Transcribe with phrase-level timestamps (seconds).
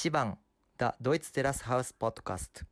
[0.00, 0.38] Ichiban,
[0.78, 2.64] der Deutsch Terrace House Podcast.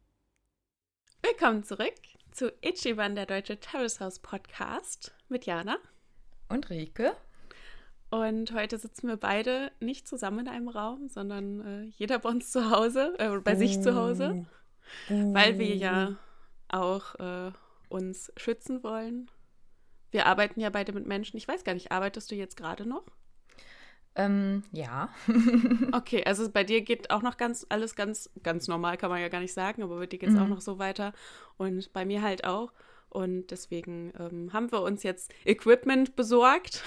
[1.20, 1.92] Willkommen zurück
[2.32, 5.76] zu Ichiban, der Deutsche Terrace House Podcast mit Jana.
[6.48, 7.14] Und Rike.
[8.08, 12.50] Und heute sitzen wir beide nicht zusammen in einem Raum, sondern äh, jeder bei uns
[12.50, 14.46] zu Hause, äh, bei sich zu Hause,
[15.10, 16.16] weil wir ja
[16.68, 17.52] auch äh,
[17.90, 19.30] uns schützen wollen.
[20.10, 21.36] Wir arbeiten ja beide mit Menschen.
[21.36, 23.04] Ich weiß gar nicht, arbeitest du jetzt gerade noch?
[24.14, 25.10] Ähm, ja.
[25.92, 29.28] okay, also bei dir geht auch noch ganz alles ganz, ganz normal, kann man ja
[29.28, 30.42] gar nicht sagen, aber bei dir geht es mhm.
[30.42, 31.12] auch noch so weiter.
[31.56, 32.72] Und bei mir halt auch.
[33.10, 36.82] Und deswegen ähm, haben wir uns jetzt Equipment besorgt.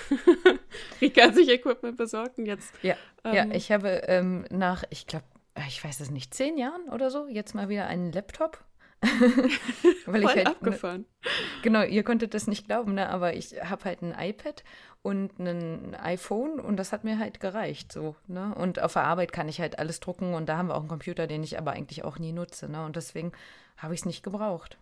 [1.01, 2.73] Rika hat sich Equipment besorgt und jetzt.
[2.83, 5.25] Ja, ähm, ja ich habe ähm, nach, ich glaube,
[5.67, 8.63] ich weiß es nicht, zehn Jahren oder so, jetzt mal wieder einen Laptop.
[10.05, 11.01] Weil Voll ich halt, ne abgefahren.
[11.01, 11.29] Ne,
[11.63, 13.09] genau, ihr konntet das nicht glauben, ne?
[13.09, 14.63] aber ich habe halt ein iPad
[15.01, 18.15] und ein iPhone und das hat mir halt gereicht so.
[18.27, 18.53] Ne?
[18.53, 20.89] Und auf der Arbeit kann ich halt alles drucken und da haben wir auch einen
[20.89, 22.69] Computer, den ich aber eigentlich auch nie nutze.
[22.69, 22.85] Ne?
[22.85, 23.31] Und deswegen
[23.77, 24.77] habe ich es nicht gebraucht.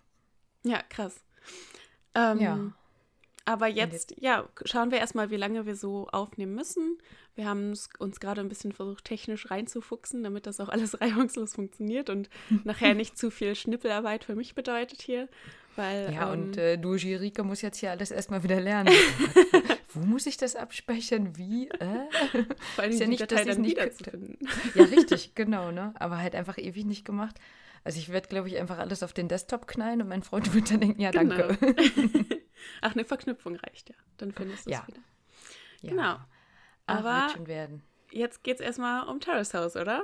[0.64, 1.24] Ja, krass.
[2.14, 2.60] Ähm, ja.
[3.46, 7.00] Aber jetzt, ja, schauen wir erstmal, wie lange wir so aufnehmen müssen.
[7.36, 12.10] Wir haben uns gerade ein bisschen versucht, technisch reinzufuchsen, damit das auch alles reibungslos funktioniert
[12.10, 12.30] und
[12.64, 15.30] nachher nicht zu viel Schnippelarbeit für mich bedeutet hier.
[15.76, 18.94] Weil, ja, ähm, und äh, du, Jirika, muss jetzt hier alles erstmal wieder lernen.
[19.94, 21.38] Wo muss ich das abspeichern?
[21.38, 21.70] Wie?
[21.70, 22.08] Äh?
[22.76, 24.38] Vor allem ist ja nicht, Datei dass dann nicht wiederzufinden.
[24.76, 25.94] Ja, richtig, genau, ne?
[25.96, 27.36] Aber halt einfach ewig nicht gemacht.
[27.84, 30.70] Also ich werde, glaube ich, einfach alles auf den Desktop knallen und mein Freund wird
[30.70, 31.36] dann denken, ja, genau.
[31.38, 31.58] danke.
[32.82, 33.96] Ach, eine Verknüpfung reicht ja.
[34.18, 34.88] Dann findest du es ja.
[34.88, 35.02] wieder.
[35.82, 35.90] Ja.
[35.90, 36.20] Genau.
[36.86, 37.84] Aber Ach, schon werden.
[38.12, 40.04] jetzt geht es erstmal um Terrace House, oder?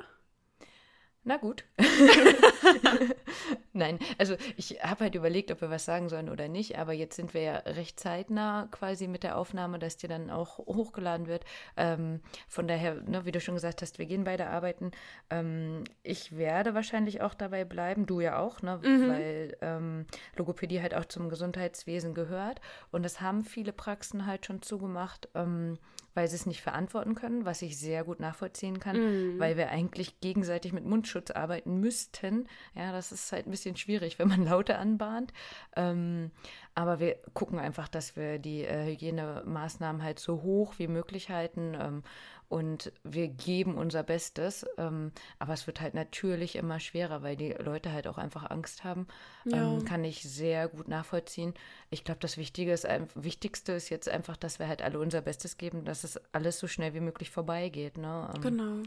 [1.24, 1.66] Na gut.
[3.76, 7.18] Nein, also ich habe halt überlegt, ob wir was sagen sollen oder nicht, aber jetzt
[7.18, 11.44] sind wir ja recht zeitnah quasi mit der Aufnahme, dass die dann auch hochgeladen wird.
[11.76, 14.92] Ähm, von daher, ne, wie du schon gesagt hast, wir gehen beide arbeiten.
[15.30, 19.10] Ähm, ich werde wahrscheinlich auch dabei bleiben, du ja auch, ne, mhm.
[19.10, 20.06] weil ähm,
[20.38, 25.28] Logopädie halt auch zum Gesundheitswesen gehört und das haben viele Praxen halt schon zugemacht.
[25.36, 25.80] Ähm,
[26.16, 29.40] weil sie es nicht verantworten können, was ich sehr gut nachvollziehen kann, mm.
[29.40, 32.48] weil wir eigentlich gegenseitig mit Mundschutz arbeiten müssten.
[32.74, 35.34] Ja, das ist halt ein bisschen schwierig, wenn man Laute anbahnt.
[35.76, 36.32] Ähm,
[36.76, 41.76] aber wir gucken einfach, dass wir die äh, Hygienemaßnahmen halt so hoch wie möglich halten.
[41.80, 42.04] Ähm,
[42.48, 44.66] und wir geben unser Bestes.
[44.78, 48.84] Ähm, aber es wird halt natürlich immer schwerer, weil die Leute halt auch einfach Angst
[48.84, 49.08] haben.
[49.46, 49.74] Ja.
[49.74, 51.54] Ähm, kann ich sehr gut nachvollziehen.
[51.90, 55.58] Ich glaube, das Wichtige ist, Wichtigste ist jetzt einfach, dass wir halt alle unser Bestes
[55.58, 57.98] geben, dass es alles so schnell wie möglich vorbeigeht.
[57.98, 58.30] Ne?
[58.36, 58.84] Ähm, genau.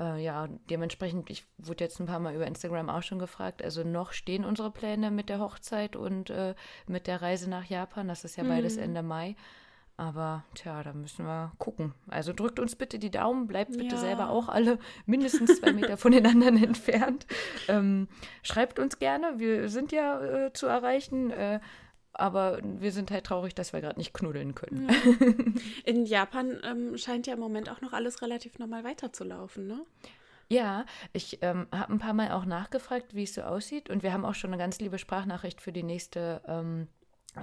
[0.00, 3.62] Äh, ja, dementsprechend, ich wurde jetzt ein paar Mal über Instagram auch schon gefragt.
[3.62, 6.54] Also noch stehen unsere Pläne mit der Hochzeit und äh,
[6.86, 8.08] mit der Reise nach Japan.
[8.08, 8.82] Das ist ja beides mhm.
[8.84, 9.36] Ende Mai.
[9.98, 11.92] Aber tja, da müssen wir gucken.
[12.08, 14.00] Also drückt uns bitte die Daumen, bleibt bitte ja.
[14.00, 17.26] selber auch alle mindestens zwei Meter von den anderen entfernt.
[17.68, 18.08] Ähm,
[18.42, 21.30] schreibt uns gerne, wir sind ja äh, zu erreichen.
[21.30, 21.60] Äh,
[22.12, 24.88] aber wir sind halt traurig, dass wir gerade nicht knuddeln können.
[24.88, 25.52] Ja.
[25.84, 29.84] In Japan ähm, scheint ja im Moment auch noch alles relativ normal weiterzulaufen, ne?
[30.48, 33.88] Ja, ich ähm, habe ein paar Mal auch nachgefragt, wie es so aussieht.
[33.88, 36.88] Und wir haben auch schon eine ganz liebe Sprachnachricht für die nächste ähm,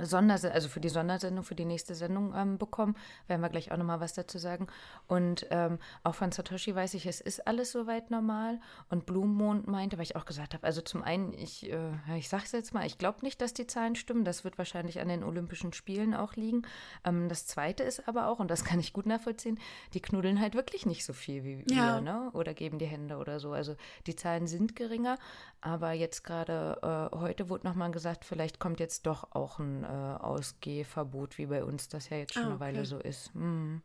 [0.02, 2.96] Sondersendung, also für die Sondersendung, für die nächste Sendung ähm, bekommen.
[3.28, 4.68] Werden wir gleich auch nochmal was dazu sagen.
[5.08, 8.60] Und ähm, auch von Satoshi weiß ich, es ist alles soweit normal.
[8.90, 12.44] Und Blumenmond meinte, weil ich auch gesagt habe, also zum einen, ich, äh, ich sage
[12.46, 14.26] es jetzt mal, ich glaube nicht, dass die Zahlen stimmen.
[14.26, 16.64] Das wird wahrscheinlich an den Olympischen Spielen auch liegen.
[17.06, 19.60] Ähm, das Zweite ist aber auch, und das kann ich gut nachvollziehen,
[19.94, 21.96] die knuddeln halt wirklich nicht so viel wie ja.
[21.96, 22.30] wir, ne?
[22.34, 23.54] Oder geben die Hände oder so.
[23.54, 25.18] Also die Zahlen sind geringer,
[25.62, 29.88] aber jetzt gerade äh, heute wurde nochmal gesagt, vielleicht kommt jetzt doch auch ein äh,
[29.88, 32.54] Ausgehverbot, wie bei uns das ja jetzt schon ah, okay.
[32.54, 33.34] eine Weile so ist.
[33.36, 33.82] Mhm.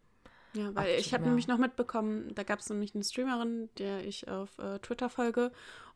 [0.54, 4.04] Ja, weil Ach, ich habe nämlich noch mitbekommen, da gab es nämlich eine Streamerin, der
[4.06, 5.50] ich auf äh, Twitter folge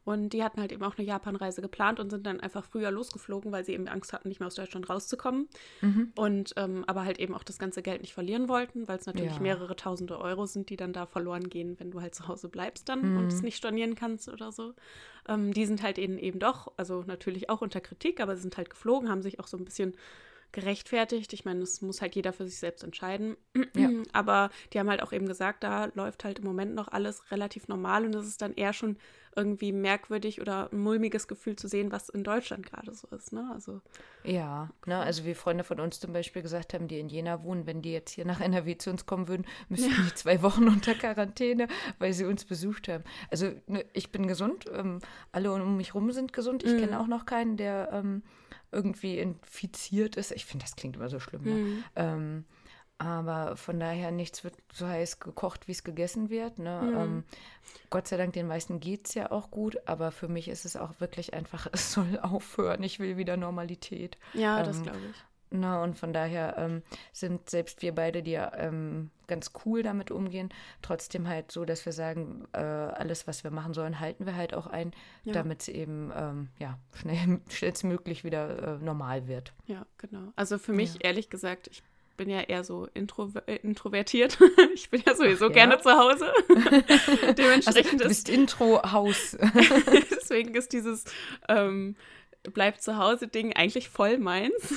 [0.07, 3.51] und die hatten halt eben auch eine Japanreise geplant und sind dann einfach früher losgeflogen,
[3.51, 5.49] weil sie eben Angst hatten, nicht mehr aus Deutschland rauszukommen.
[5.81, 6.13] Mhm.
[6.15, 9.35] Und ähm, aber halt eben auch das ganze Geld nicht verlieren wollten, weil es natürlich
[9.35, 9.41] ja.
[9.41, 12.89] mehrere tausende Euro sind, die dann da verloren gehen, wenn du halt zu Hause bleibst
[12.89, 13.19] dann mhm.
[13.19, 14.75] und es nicht stornieren kannst oder so.
[15.29, 18.57] Ähm, die sind halt eben eben doch, also natürlich auch unter Kritik, aber sie sind
[18.57, 19.97] halt geflogen, haben sich auch so ein bisschen
[20.57, 21.35] gerechtfertigt.
[21.35, 23.37] Ich meine, das muss halt jeder für sich selbst entscheiden.
[23.77, 23.91] Ja.
[24.15, 27.69] Aber die haben halt auch eben gesagt, da läuft halt im Moment noch alles relativ
[27.69, 28.97] normal und es ist dann eher schon
[29.37, 33.35] irgendwie merkwürdig oder ein mulmiges Gefühl zu sehen, was in Deutschland gerade so ist.
[33.35, 33.51] Ne?
[33.53, 33.83] Also,
[34.25, 37.67] ja, ne, also wie Freunde von uns zum Beispiel gesagt haben, die in Jena wohnen,
[37.67, 40.05] wenn die jetzt hier nach NRW zu uns kommen würden, müssten ja.
[40.09, 41.69] die zwei Wochen unter Quarantäne,
[41.99, 43.05] weil sie uns besucht haben.
[43.31, 45.01] Also ne, ich bin gesund, ähm,
[45.33, 46.65] alle um mich rum sind gesund.
[46.65, 46.81] Ich mhm.
[46.81, 48.23] kenne auch noch keinen, der ähm,
[48.73, 50.33] irgendwie infiziert ist.
[50.33, 51.43] Ich finde, das klingt immer so schlimm.
[51.45, 51.51] Ne?
[51.51, 51.85] Mhm.
[51.97, 52.45] Ähm,
[52.99, 56.59] Aber von daher nichts wird so heiß gekocht, wie es gegessen wird.
[56.59, 56.81] Ne?
[56.83, 56.97] Mhm.
[56.97, 57.25] Ähm,
[57.91, 60.77] Gott sei Dank, den meisten geht es ja auch gut, aber für mich ist es
[60.77, 62.83] auch wirklich einfach, es soll aufhören.
[62.83, 64.17] Ich will wieder Normalität.
[64.33, 65.25] Ja, ähm, das glaube ich.
[65.57, 66.83] Na, und von daher ähm,
[67.13, 70.51] sind selbst wir beide, die ja ähm, ganz cool damit umgehen,
[70.83, 74.55] trotzdem halt so, dass wir sagen, äh, alles, was wir machen sollen, halten wir halt
[74.55, 74.93] auch ein,
[75.25, 75.33] ja.
[75.33, 79.53] damit es eben ähm, ja, schnell, schnellstmöglich wieder äh, normal wird.
[79.67, 80.33] Ja, genau.
[80.37, 81.01] Also für mich, ja.
[81.03, 81.83] ehrlich gesagt, ich
[82.17, 84.39] bin ja eher so intro äh, introvertiert.
[84.75, 85.81] ich bin ja sowieso Ach, gerne ja?
[85.81, 86.33] zu Hause.
[87.35, 89.37] Dementsprechend also, du bist Intro-Haus.
[90.11, 91.05] Deswegen ist dieses
[91.49, 91.95] ähm,
[92.53, 94.75] Bleib zu Hause Ding eigentlich voll meins.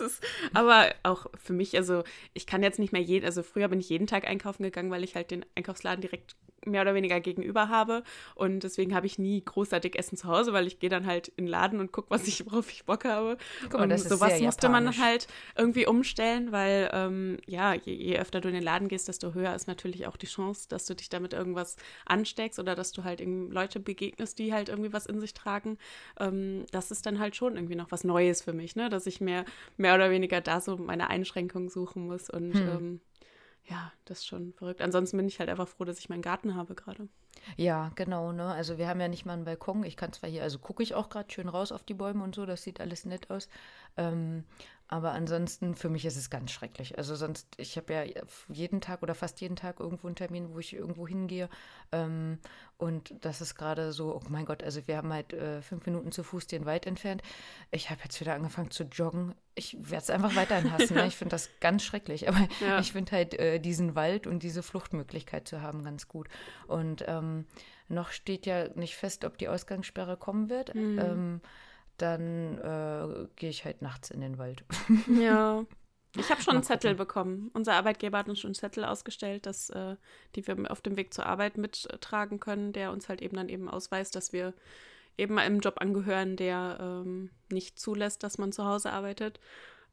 [0.00, 0.22] Ist,
[0.54, 2.04] aber auch für mich, also
[2.34, 5.04] ich kann jetzt nicht mehr jeden, also früher bin ich jeden Tag einkaufen gegangen, weil
[5.04, 6.36] ich halt den Einkaufsladen direkt
[6.70, 8.02] mehr oder weniger gegenüber habe.
[8.34, 11.46] Und deswegen habe ich nie großartig Essen zu Hause, weil ich gehe dann halt in
[11.46, 13.36] den Laden und gucke, was ich, worauf ich Bock habe.
[13.72, 15.26] Mal, und sowas musste man halt
[15.56, 19.54] irgendwie umstellen, weil ähm, ja, je, je, öfter du in den Laden gehst, desto höher
[19.54, 21.76] ist natürlich auch die Chance, dass du dich damit irgendwas
[22.06, 25.78] ansteckst oder dass du halt eben Leute begegnest, die halt irgendwie was in sich tragen.
[26.18, 28.88] Ähm, das ist dann halt schon irgendwie noch was Neues für mich, ne?
[28.88, 29.44] Dass ich mehr,
[29.76, 32.68] mehr oder weniger da so meine Einschränkungen suchen muss und hm.
[32.68, 33.00] ähm,
[33.68, 34.80] ja, das ist schon verrückt.
[34.80, 37.08] Ansonsten bin ich halt einfach froh, dass ich meinen Garten habe gerade.
[37.56, 38.46] Ja, genau, ne?
[38.46, 39.84] Also wir haben ja nicht mal einen Balkon.
[39.84, 42.34] Ich kann zwar hier, also gucke ich auch gerade schön raus auf die Bäume und
[42.34, 43.48] so, das sieht alles nett aus.
[43.96, 44.44] Ähm,
[44.88, 46.96] aber ansonsten, für mich ist es ganz schrecklich.
[46.96, 48.04] Also sonst, ich habe ja
[48.48, 51.50] jeden Tag oder fast jeden Tag irgendwo einen Termin, wo ich irgendwo hingehe.
[51.92, 52.38] Ähm,
[52.78, 56.10] und das ist gerade so, oh mein Gott, also wir haben halt äh, fünf Minuten
[56.10, 57.22] zu Fuß den Wald entfernt.
[57.70, 59.34] Ich habe jetzt wieder angefangen zu joggen.
[59.54, 60.94] Ich werde es einfach weiterhin hassen.
[60.94, 61.06] ne?
[61.06, 62.26] Ich finde das ganz schrecklich.
[62.26, 62.80] Aber ja.
[62.80, 66.28] ich finde halt äh, diesen Wald und diese Fluchtmöglichkeit zu haben ganz gut.
[66.66, 67.44] Und ähm,
[67.88, 70.74] noch steht ja nicht fest, ob die Ausgangssperre kommen wird.
[70.74, 70.98] Mhm.
[70.98, 71.40] Ähm,
[71.98, 74.64] dann äh, gehe ich halt nachts in den Wald.
[75.08, 75.64] Ja.
[76.16, 77.50] Ich habe schon einen Zettel bekommen.
[77.52, 79.94] Unser Arbeitgeber hat uns schon einen Zettel ausgestellt, dass, äh,
[80.34, 83.68] die wir auf dem Weg zur Arbeit mittragen können, der uns halt eben dann eben
[83.68, 84.54] ausweist, dass wir
[85.18, 89.38] eben einem Job angehören, der ähm, nicht zulässt, dass man zu Hause arbeitet.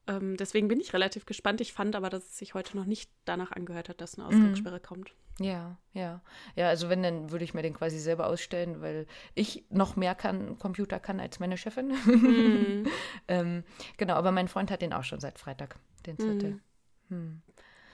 [0.07, 1.61] Ähm, deswegen bin ich relativ gespannt.
[1.61, 4.29] Ich fand aber, dass es sich heute noch nicht danach angehört hat, dass eine mhm.
[4.29, 4.83] Ausgangssperre mhm.
[4.83, 5.13] kommt.
[5.39, 6.21] Ja, ja.
[6.55, 10.15] Ja, also wenn, dann würde ich mir den quasi selber ausstellen, weil ich noch mehr
[10.15, 11.93] kann, Computer kann als meine Chefin.
[12.05, 12.87] Mhm.
[13.27, 13.63] ähm,
[13.97, 16.51] genau, aber mein Freund hat den auch schon seit Freitag, den Zettel.
[16.51, 16.61] Mhm.
[17.09, 17.41] Hm.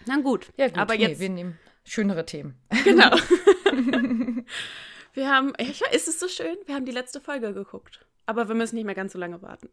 [0.06, 1.20] Na gut, ja, gut, aber nee, jetzt.
[1.20, 2.56] Wir nehmen schönere Themen.
[2.84, 3.16] Genau.
[5.14, 6.56] wir haben, ist es so schön?
[6.66, 8.06] Wir haben die letzte Folge geguckt.
[8.26, 9.70] Aber wir müssen nicht mehr ganz so lange warten.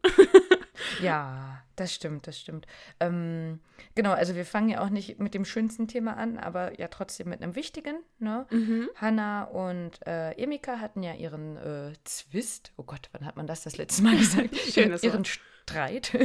[1.01, 2.67] Ja, das stimmt, das stimmt.
[2.99, 3.59] Ähm,
[3.95, 7.29] genau, also wir fangen ja auch nicht mit dem schönsten Thema an, aber ja trotzdem
[7.29, 7.97] mit einem wichtigen.
[8.19, 8.45] Ne?
[8.49, 8.89] Mhm.
[8.95, 12.73] Hanna und äh, Emika hatten ja ihren äh, Zwist.
[12.77, 14.55] Oh Gott, wann hat man das das letzte Mal gesagt?
[14.55, 15.39] Schönes ihren Wort.
[15.69, 16.17] Streit.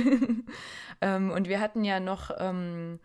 [1.01, 2.99] ähm, und wir hatten ja noch ähm,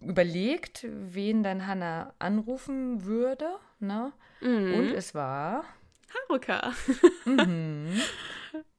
[0.00, 3.48] überlegt, wen dann Hanna anrufen würde.
[3.78, 4.12] Ne?
[4.40, 4.74] Mhm.
[4.74, 5.64] Und es war
[6.28, 6.72] Haruka.
[7.24, 8.00] mhm.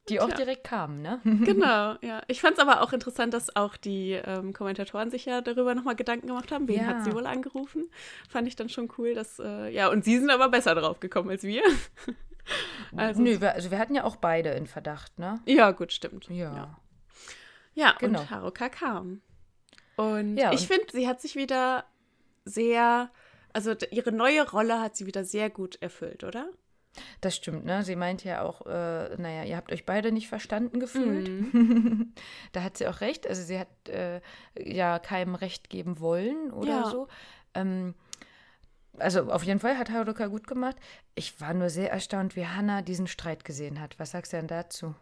[0.10, 0.38] Die auch Tja.
[0.38, 1.20] direkt kamen, ne?
[1.24, 2.22] Genau, ja.
[2.28, 5.96] Ich fand es aber auch interessant, dass auch die ähm, Kommentatoren sich ja darüber nochmal
[5.96, 6.68] Gedanken gemacht haben.
[6.68, 6.86] Wen ja.
[6.86, 7.90] hat sie wohl angerufen?
[8.30, 11.30] Fand ich dann schon cool, dass, äh, ja, und sie sind aber besser drauf gekommen
[11.30, 11.64] als wir.
[12.96, 15.42] also, Nö, wir, also wir hatten ja auch beide in Verdacht, ne?
[15.46, 16.30] Ja, gut, stimmt.
[16.30, 16.54] Ja.
[16.54, 16.80] Ja,
[17.74, 18.22] ja genau.
[18.22, 19.22] und Haruka kam.
[19.98, 21.86] Und ja, ich finde, sie hat sich wieder
[22.46, 23.10] sehr,
[23.52, 26.50] also ihre neue Rolle hat sie wieder sehr gut erfüllt, oder?
[27.22, 27.84] Das stimmt, ne?
[27.84, 31.30] Sie meinte ja auch, äh, naja, ihr habt euch beide nicht verstanden gefühlt.
[31.54, 32.14] Mhm.
[32.52, 33.28] da hat sie auch recht.
[33.28, 34.22] Also sie hat äh,
[34.58, 36.90] ja keinem Recht geben wollen oder ja.
[36.90, 37.08] so.
[37.54, 37.96] Ähm,
[38.98, 40.76] also auf jeden Fall hat Haruka gut gemacht.
[41.16, 44.00] Ich war nur sehr erstaunt, wie Hannah diesen Streit gesehen hat.
[44.00, 44.96] Was sagst du denn dazu?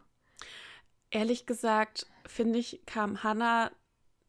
[1.11, 3.71] Ehrlich gesagt, finde ich, kam Hannah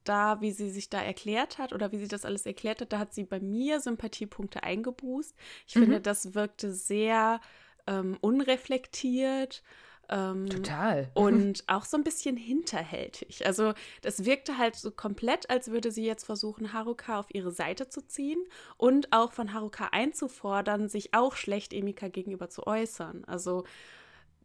[0.08, 2.98] da, wie sie sich da erklärt hat oder wie sie das alles erklärt hat, da
[2.98, 5.34] hat sie bei mir Sympathiepunkte eingebußt.
[5.66, 5.80] Ich mhm.
[5.80, 7.40] finde, das wirkte sehr
[7.86, 9.62] ähm, unreflektiert.
[10.08, 11.10] Ähm, Total.
[11.14, 13.44] Und auch so ein bisschen hinterhältig.
[13.46, 17.88] Also das wirkte halt so komplett, als würde sie jetzt versuchen, Haruka auf ihre Seite
[17.88, 18.38] zu ziehen
[18.76, 23.24] und auch von Haruka einzufordern, sich auch schlecht Emika gegenüber zu äußern.
[23.24, 23.64] Also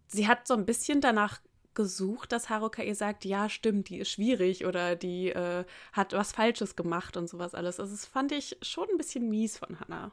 [0.08, 1.40] sie hat so ein bisschen danach
[1.74, 5.64] gesucht, dass Haruka ihr sagt, ja, stimmt, die ist schwierig oder die äh,
[5.94, 7.80] hat was Falsches gemacht und sowas alles.
[7.80, 10.12] Also das fand ich schon ein bisschen mies von Hannah.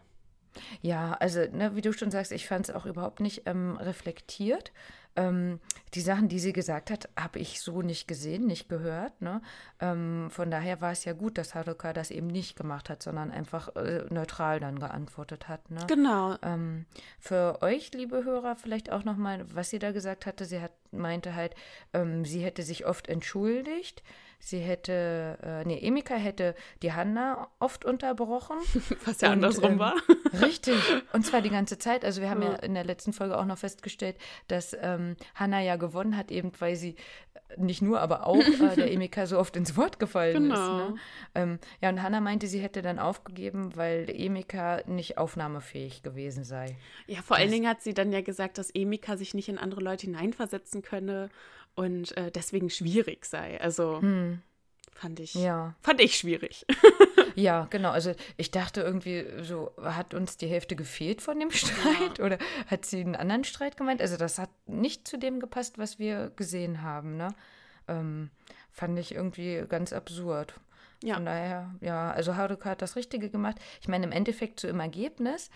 [0.81, 4.73] Ja, also, ne, wie du schon sagst, ich fand es auch überhaupt nicht ähm, reflektiert.
[5.19, 5.59] Ähm,
[5.95, 9.21] die Sachen, die sie gesagt hat, habe ich so nicht gesehen, nicht gehört.
[9.21, 9.43] Ne?
[9.81, 13.33] Ähm, von daher war es ja gut, dass Haruka das eben nicht gemacht hat, sondern
[13.33, 15.71] einfach äh, neutral dann geantwortet hat.
[15.71, 15.81] Ne?
[15.89, 16.37] Genau.
[16.43, 16.87] Ähm,
[17.19, 20.45] für euch, liebe Hörer, vielleicht auch nochmal, was sie da gesagt hatte.
[20.45, 21.55] Sie hat, meinte halt,
[21.93, 24.03] ähm, sie hätte sich oft entschuldigt
[24.39, 28.57] sie hätte, äh, nee, Emika hätte die Hanna oft unterbrochen.
[29.05, 29.95] Was ja und, andersrum ähm, war.
[30.41, 30.77] Richtig.
[31.13, 32.05] Und zwar die ganze Zeit.
[32.05, 34.17] Also wir haben ja, ja in der letzten Folge auch noch festgestellt,
[34.49, 36.97] dass ähm, Hanna ja gewonnen hat, eben weil sie
[37.57, 40.55] nicht nur, aber auch äh, der Emika so oft ins Wort gefallen genau.
[40.55, 40.91] ist.
[40.91, 40.95] Ne?
[41.35, 46.77] Ähm, ja, und Hannah meinte, sie hätte dann aufgegeben, weil Emika nicht aufnahmefähig gewesen sei.
[47.07, 49.59] Ja, vor das, allen Dingen hat sie dann ja gesagt, dass Emika sich nicht in
[49.59, 51.31] andere Leute hineinversetzen könne
[51.79, 53.61] und äh, deswegen schwierig sei.
[53.61, 54.43] Also hm.
[54.93, 55.77] fand ich, ja.
[55.81, 56.67] fand ich schwierig.
[57.35, 57.91] Ja, genau.
[57.91, 62.25] Also ich dachte irgendwie, so hat uns die Hälfte gefehlt von dem Streit ja.
[62.25, 64.03] oder hat sie einen anderen Streit gemeint?
[64.03, 67.17] Also das hat nicht zu dem gepasst, was wir gesehen haben.
[67.17, 67.29] Ne?
[67.87, 68.31] Ähm,
[68.73, 70.55] fand ich irgendwie ganz absurd.
[71.05, 71.15] Ja.
[71.15, 73.57] Von daher, ja, also Haruka hat das Richtige gemacht.
[73.81, 75.49] Ich meine, im Endeffekt so im Ergebnis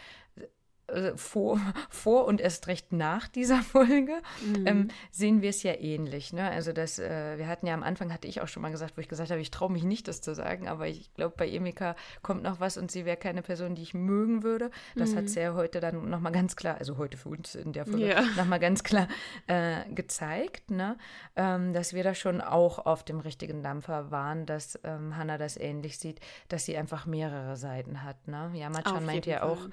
[0.93, 4.67] äh, vor, vor und erst recht nach dieser Folge mhm.
[4.67, 6.33] ähm, sehen wir es ja ähnlich.
[6.33, 6.51] Ne?
[6.51, 9.01] Also das, äh, wir hatten ja am Anfang, hatte ich auch schon mal gesagt, wo
[9.01, 11.97] ich gesagt habe, ich traue mich nicht, das zu sagen, aber ich glaube, bei Emika
[12.23, 14.71] kommt noch was und sie wäre keine Person, die ich mögen würde.
[14.97, 15.17] Das mhm.
[15.17, 18.09] hat sie ja heute dann nochmal ganz klar, also heute für uns in der Folge,
[18.09, 18.23] ja.
[18.37, 19.09] nochmal ganz klar
[19.47, 20.97] äh, gezeigt, ne?
[21.37, 25.57] Ähm, dass wir da schon auch auf dem richtigen Dampfer waren, dass ähm, Hannah das
[25.57, 28.29] ähnlich sieht, dass sie einfach mehrere Seiten hat.
[28.29, 28.51] Ne?
[28.55, 29.69] Ja, Machan meint ja auch,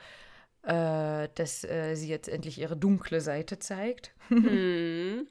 [0.63, 4.13] äh, dass äh, sie jetzt endlich ihre dunkle Seite zeigt.
[4.29, 5.27] hm.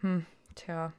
[0.00, 0.92] hm, tja.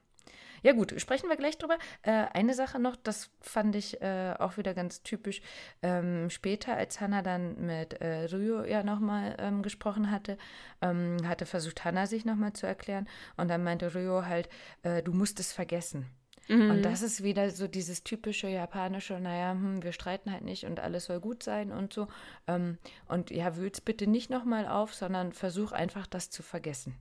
[0.64, 1.80] Ja gut, sprechen wir gleich drüber.
[2.04, 5.42] Äh, eine Sache noch, das fand ich äh, auch wieder ganz typisch.
[5.82, 10.38] Ähm, später, als Hannah dann mit äh, Ryo ja nochmal ähm, gesprochen hatte,
[10.82, 13.08] ähm, hatte versucht, Hannah sich nochmal zu erklären.
[13.38, 14.50] Und dann meinte Ryo halt,
[14.84, 16.06] äh, du musst es vergessen.
[16.48, 16.72] Mhm.
[16.72, 20.80] Und das ist wieder so dieses typische japanische, naja, hm, wir streiten halt nicht und
[20.80, 22.08] alles soll gut sein und so.
[22.48, 26.96] Ähm, und ja, wühl's bitte nicht nochmal auf, sondern versuch einfach das zu vergessen.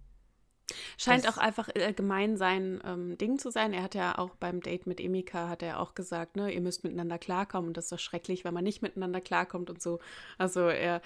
[0.96, 3.72] Scheint das, auch einfach allgemein sein ähm, Ding zu sein.
[3.72, 6.84] Er hat ja auch beim Date mit Emika, hat er auch gesagt, ne, ihr müsst
[6.84, 9.98] miteinander klarkommen und das ist doch schrecklich, wenn man nicht miteinander klarkommt und so.
[10.38, 11.00] Also er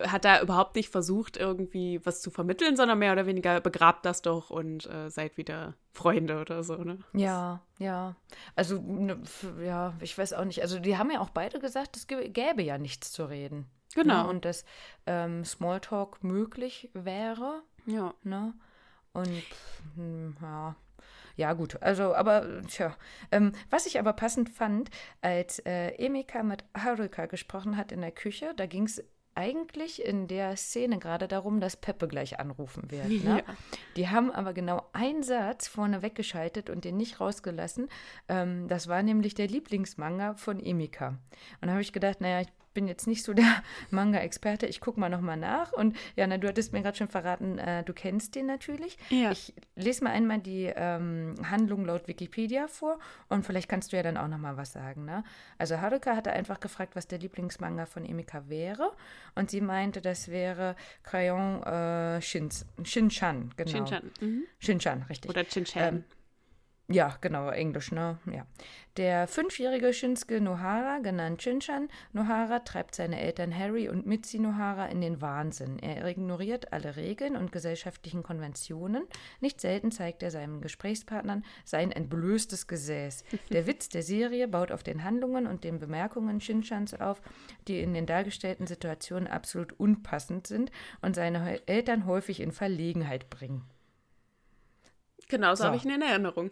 [0.00, 4.22] hat da überhaupt nicht versucht, irgendwie was zu vermitteln, sondern mehr oder weniger begrabt das
[4.22, 6.98] doch und äh, seid wieder Freunde oder so, ne?
[7.12, 8.16] Ja, ja.
[8.56, 9.20] Also, ne,
[9.64, 10.60] ja, ich weiß auch nicht.
[10.62, 13.66] Also die haben ja auch beide gesagt, es gäbe ja nichts zu reden.
[13.96, 14.02] Ne?
[14.02, 14.24] Genau.
[14.24, 14.28] Ne?
[14.28, 14.64] Und dass
[15.06, 17.62] ähm, Smalltalk möglich wäre.
[17.86, 18.14] Ja.
[18.22, 18.54] Ne?
[19.14, 19.42] Und
[19.96, 20.76] hm, ja.
[21.36, 22.96] Ja, gut, also, aber, tja.
[23.32, 24.90] Ähm, was ich aber passend fand,
[25.20, 29.02] als äh, Emika mit Haruka gesprochen hat in der Küche, da ging es
[29.34, 33.08] eigentlich in der Szene gerade darum, dass Peppe gleich anrufen wird.
[33.08, 33.42] Ne?
[33.46, 33.54] Ja.
[33.96, 37.88] Die haben aber genau einen Satz vorne weggeschaltet und den nicht rausgelassen.
[38.28, 41.18] Ähm, das war nämlich der Lieblingsmanga von Emika.
[41.60, 43.44] Und da habe ich gedacht, naja, ich bin jetzt nicht so der
[43.90, 44.66] Manga-Experte.
[44.66, 45.72] Ich gucke mal nochmal nach.
[45.72, 48.98] Und Jana, du hattest mir gerade schon verraten, äh, du kennst den natürlich.
[49.10, 49.30] Ja.
[49.30, 54.02] Ich lese mal einmal die ähm, Handlung laut Wikipedia vor und vielleicht kannst du ja
[54.02, 55.04] dann auch nochmal was sagen.
[55.04, 55.24] Ne?
[55.58, 58.92] Also Haruka hatte einfach gefragt, was der Lieblingsmanga von Emika wäre.
[59.34, 63.70] Und sie meinte, das wäre Crayon äh, Shins, Shinchan, genau.
[63.70, 64.10] Shinchan.
[64.20, 64.42] Mhm.
[64.58, 65.30] Shinchan, richtig.
[65.30, 65.96] Oder Shinchan.
[65.96, 66.04] Ähm,
[66.88, 68.18] ja, genau, Englisch, ne?
[68.30, 68.46] Ja.
[68.98, 75.00] Der fünfjährige Shinsuke Nohara, genannt Shinchan Nohara, treibt seine Eltern Harry und Mitzi Nohara in
[75.00, 75.78] den Wahnsinn.
[75.78, 79.04] Er ignoriert alle Regeln und gesellschaftlichen Konventionen.
[79.40, 83.24] Nicht selten zeigt er seinen Gesprächspartnern sein entblößtes Gesäß.
[83.50, 87.22] Der Witz der Serie baut auf den Handlungen und den Bemerkungen Shinchans auf,
[87.66, 93.64] die in den dargestellten Situationen absolut unpassend sind und seine Eltern häufig in Verlegenheit bringen.
[95.28, 96.50] Genau, so, habe ich ihn in Erinnerung.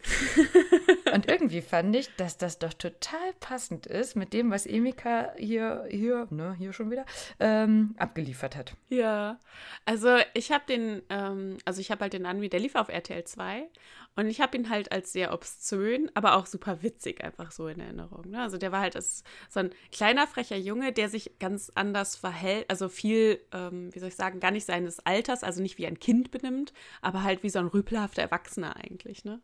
[1.12, 5.87] Und irgendwie fand ich, dass das doch total passend ist mit dem, was Emika hier,
[5.91, 7.05] hier, ne, hier schon wieder,
[7.38, 8.75] ähm, abgeliefert hat.
[8.88, 9.38] Ja,
[9.85, 13.25] also ich habe den, ähm, also ich habe halt den Anwi, der lief auf RTL
[13.25, 13.69] 2
[14.14, 17.81] und ich habe ihn halt als sehr obszön, aber auch super witzig einfach so in
[17.81, 18.31] Erinnerung.
[18.31, 18.40] Ne?
[18.40, 22.69] Also der war halt als so ein kleiner, frecher Junge, der sich ganz anders verhält,
[22.69, 25.99] also viel, ähm, wie soll ich sagen, gar nicht seines Alters, also nicht wie ein
[25.99, 29.25] Kind benimmt, aber halt wie so ein rüpelhafter Erwachsener eigentlich.
[29.25, 29.40] Ne?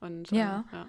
[0.00, 0.64] Und, ja.
[0.72, 0.88] Ähm, ja.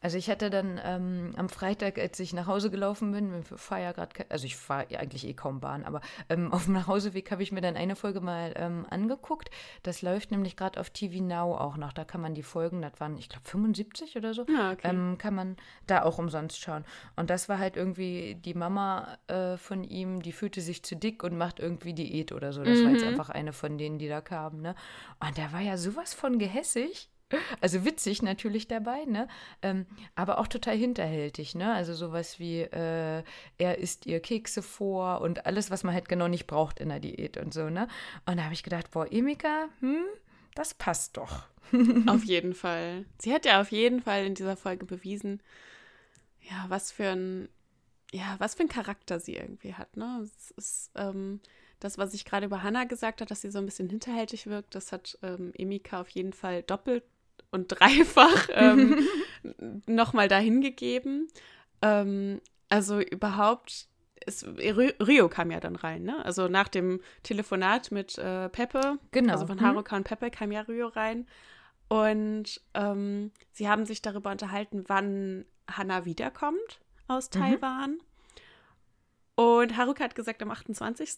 [0.00, 3.92] Also ich hatte dann ähm, am Freitag, als ich nach Hause gelaufen bin, fahre ja
[3.92, 7.42] gerade, also ich fahre ja eigentlich eh kaum Bahn, aber ähm, auf dem Nachhauseweg habe
[7.42, 9.50] ich mir dann eine Folge mal ähm, angeguckt.
[9.82, 11.92] Das läuft nämlich gerade auf TV Now auch noch.
[11.92, 14.88] Da kann man die Folgen, das waren, ich glaube, 75 oder so, ja, okay.
[14.88, 16.84] Ähm, kann man da auch umsonst schauen.
[17.16, 21.22] Und das war halt irgendwie die Mama äh, von ihm, die fühlte sich zu dick
[21.22, 22.64] und macht irgendwie Diät oder so.
[22.64, 22.84] Das mhm.
[22.84, 23.08] war jetzt mhm.
[23.08, 24.62] einfach eine von denen, die da kamen.
[24.62, 24.74] Ne?
[25.20, 27.10] Und der war ja sowas von gehässig.
[27.60, 29.28] Also witzig natürlich dabei, ne?
[29.62, 31.72] Ähm, aber auch total hinterhältig, ne?
[31.72, 33.22] Also sowas wie, äh,
[33.58, 37.00] er isst ihr Kekse vor und alles, was man halt genau nicht braucht in der
[37.00, 37.88] Diät und so, ne?
[38.26, 40.04] Und da habe ich gedacht, boah, Emika, hm,
[40.54, 41.46] das passt doch.
[42.06, 43.04] auf jeden Fall.
[43.18, 45.40] Sie hat ja auf jeden Fall in dieser Folge bewiesen,
[46.40, 47.48] ja, was für ein,
[48.12, 49.96] ja, was für ein Charakter sie irgendwie hat.
[49.96, 50.20] Ne?
[50.24, 51.40] Es ist ähm,
[51.78, 54.74] das, was ich gerade über Hannah gesagt habe, dass sie so ein bisschen hinterhältig wirkt,
[54.74, 57.04] das hat ähm, Emika auf jeden Fall doppelt
[57.50, 59.06] und dreifach ähm,
[59.86, 61.28] nochmal dahin gegeben.
[61.82, 63.88] Ähm, also überhaupt,
[64.26, 66.24] es, Rio kam ja dann rein, ne?
[66.24, 69.32] Also nach dem Telefonat mit äh, Peppe, genau.
[69.32, 69.62] also von mhm.
[69.62, 71.26] Haruka und Peppe kam ja Rio rein.
[71.88, 77.40] Und ähm, sie haben sich darüber unterhalten, wann Hannah wiederkommt aus mhm.
[77.40, 77.98] Taiwan.
[79.34, 81.16] Und Haruka hat gesagt am 28.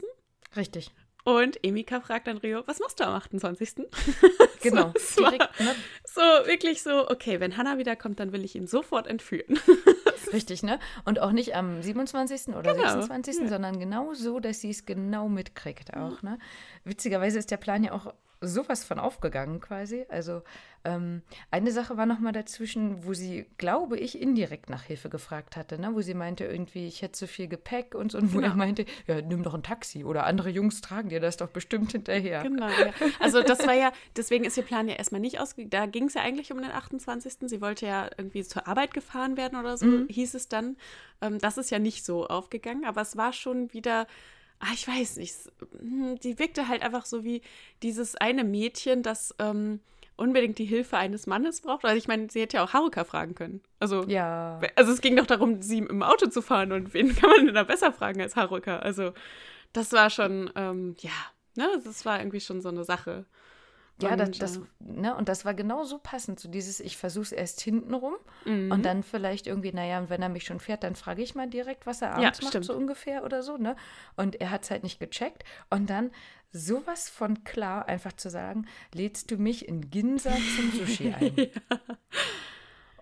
[0.57, 0.91] Richtig.
[1.25, 3.75] Und Emika fragt dann Rio, was machst du am 28.?
[4.63, 4.93] Genau.
[4.99, 5.75] so, direkt, ne?
[6.05, 9.59] so wirklich so, okay, wenn Hannah wiederkommt, dann will ich ihn sofort entführen.
[10.33, 10.79] Richtig, ne?
[11.05, 12.49] Und auch nicht am 27.
[12.49, 12.89] oder genau.
[12.89, 13.49] 26., ja.
[13.49, 16.39] sondern genau so, dass sie es genau mitkriegt auch, ne?
[16.85, 20.05] Witzigerweise ist der Plan ja auch sowas von aufgegangen quasi.
[20.09, 20.43] Also
[20.85, 25.57] ähm, eine Sache war noch mal dazwischen, wo sie, glaube ich, indirekt nach Hilfe gefragt
[25.57, 25.91] hatte, ne?
[25.95, 28.49] wo sie meinte irgendwie, ich hätte so viel Gepäck und so, und wo genau.
[28.49, 31.93] er meinte, ja, nimm doch ein Taxi oder andere Jungs tragen dir das doch bestimmt
[31.93, 32.43] hinterher.
[32.43, 32.93] Genau, ja.
[33.21, 35.71] Also das war ja, deswegen ist ihr Plan ja erstmal nicht ausgegangen.
[35.71, 37.35] Da ging es ja eigentlich um den 28.
[37.47, 40.09] Sie wollte ja irgendwie zur Arbeit gefahren werden oder so, mhm.
[40.09, 40.77] hieß es dann.
[41.21, 44.07] Ähm, das ist ja nicht so aufgegangen, aber es war schon wieder
[44.63, 45.35] ah, ich weiß nicht,
[45.79, 47.43] hm, die wirkte halt einfach so wie
[47.83, 49.81] dieses eine Mädchen, das ähm,
[50.17, 51.85] unbedingt die Hilfe eines Mannes braucht.
[51.85, 53.61] Also ich meine, sie hätte ja auch Haruka fragen können.
[53.81, 54.61] Also, ja.
[54.77, 57.55] also es ging doch darum, sie im Auto zu fahren und wen kann man denn
[57.55, 58.79] da besser fragen als Haruka?
[58.79, 59.13] Also
[59.73, 61.11] das war schon, ähm, ja,
[61.57, 63.27] ne, das war irgendwie schon so eine Sache.
[64.03, 67.25] Ja, das, das, ne, und das war genau so passend zu so dieses, ich versuche
[67.25, 68.71] es erst hintenrum mhm.
[68.71, 71.87] und dann vielleicht irgendwie, naja, wenn er mich schon fährt, dann frage ich mal direkt,
[71.87, 73.77] was er abends ja, macht, so ungefähr oder so, ne?
[74.17, 75.45] Und er hat es halt nicht gecheckt.
[75.71, 76.11] Und dann
[76.53, 81.33] sowas von klar, einfach zu sagen, lädst du mich in Ginza zum Sushi ein.
[81.37, 81.47] ja.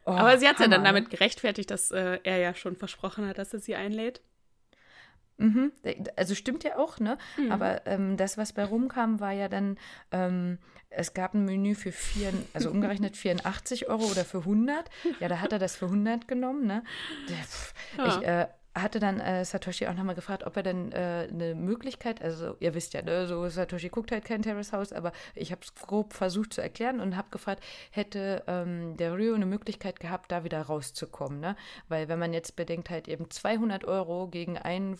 [0.04, 3.38] oh, Aber sie hat ja dann damit gerechtfertigt, dass äh, er ja schon versprochen hat,
[3.38, 4.20] dass er sie einlädt.
[5.40, 5.72] Mhm.
[6.16, 7.16] Also stimmt ja auch, ne?
[7.38, 7.53] Mhm.
[7.53, 9.79] Aber ähm, das, was bei rumkam, war ja dann,
[10.12, 10.59] ähm,
[10.90, 14.90] es gab ein Menü für vier, also umgerechnet 84 Euro oder für 100.
[15.18, 16.85] Ja, da hat er das für 100 genommen, ne?
[18.07, 22.22] Ich, äh, hatte dann äh, Satoshi auch nochmal gefragt, ob er denn äh, eine Möglichkeit,
[22.22, 25.62] also ihr wisst ja, ne, so Satoshi guckt halt kein Terrace House, aber ich habe
[25.64, 30.30] es grob versucht zu erklären und habe gefragt, hätte ähm, der Rio eine Möglichkeit gehabt,
[30.30, 31.56] da wieder rauszukommen, ne?
[31.88, 34.96] Weil wenn man jetzt bedenkt, halt eben 200 Euro gegen ein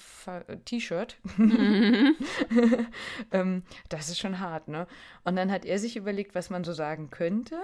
[0.64, 2.16] T-Shirt, mhm.
[3.33, 4.88] ähm, das ist schon hart, ne?
[5.24, 7.56] Und dann hat er sich überlegt, was man so sagen könnte.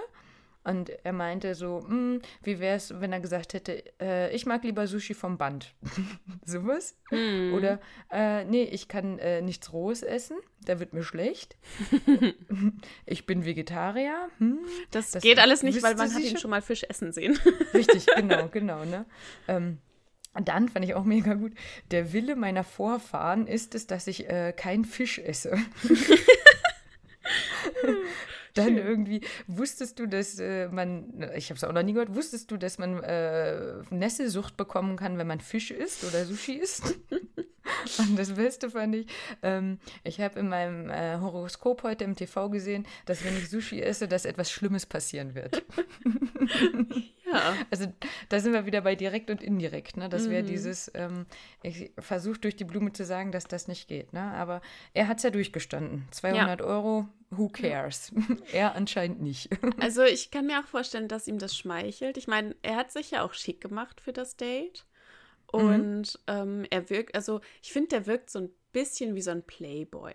[0.67, 4.65] Und er meinte so, hm, wie wäre es, wenn er gesagt hätte, äh, ich mag
[4.65, 5.73] lieber Sushi vom Band.
[6.45, 6.97] Sowas.
[7.09, 7.53] Mm.
[7.53, 7.79] Oder,
[8.11, 11.55] äh, nee, ich kann äh, nichts Rohes essen, da wird mir schlecht.
[13.05, 14.27] ich bin Vegetarier.
[14.39, 14.59] Hm,
[14.91, 17.39] das, das, geht alles nicht, weil man hat ihn schon mal Fisch essen sehen.
[17.73, 18.83] Richtig, genau, genau.
[18.83, 19.05] Ne?
[19.47, 19.77] Ähm,
[20.43, 21.53] dann fand ich auch mega gut.
[21.91, 25.57] Der Wille meiner Vorfahren ist es, dass ich äh, kein Fisch esse.
[28.57, 32.51] Dann irgendwie, wusstest du, dass äh, man, ich habe es auch noch nie gehört, wusstest
[32.51, 36.95] du, dass man äh, Nesselsucht bekommen kann, wenn man Fisch isst oder Sushi isst?
[37.99, 39.07] Und das Beste fand ich,
[39.43, 43.81] ähm, ich habe in meinem äh, Horoskop heute im TV gesehen, dass wenn ich Sushi
[43.81, 45.63] esse, dass etwas Schlimmes passieren wird.
[47.31, 47.55] ja.
[47.69, 47.91] Also
[48.29, 49.97] da sind wir wieder bei direkt und indirekt.
[49.97, 50.09] Ne?
[50.09, 50.47] Das wäre mhm.
[50.47, 51.25] dieses, ähm,
[51.63, 54.13] ich versuche durch die Blume zu sagen, dass das nicht geht.
[54.13, 54.21] Ne?
[54.21, 54.61] Aber
[54.93, 56.07] er hat es ja durchgestanden.
[56.11, 56.65] 200 ja.
[56.65, 58.13] Euro, who cares?
[58.51, 59.49] er anscheinend nicht.
[59.79, 62.17] also ich kann mir auch vorstellen, dass ihm das schmeichelt.
[62.17, 64.85] Ich meine, er hat sich ja auch schick gemacht für das Date.
[65.53, 65.59] Mhm.
[65.59, 66.33] Und mhm.
[66.33, 70.13] ähm, er wirkt, also ich finde, der wirkt so ein bisschen wie so ein Playboy.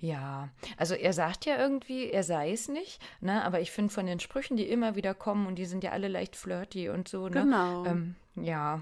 [0.00, 3.42] Ja, also er sagt ja irgendwie, er sei es nicht, ne?
[3.44, 6.06] Aber ich finde von den Sprüchen, die immer wieder kommen und die sind ja alle
[6.06, 7.42] leicht flirty und so, ne?
[7.42, 7.84] Genau.
[7.84, 8.80] Ähm, ja.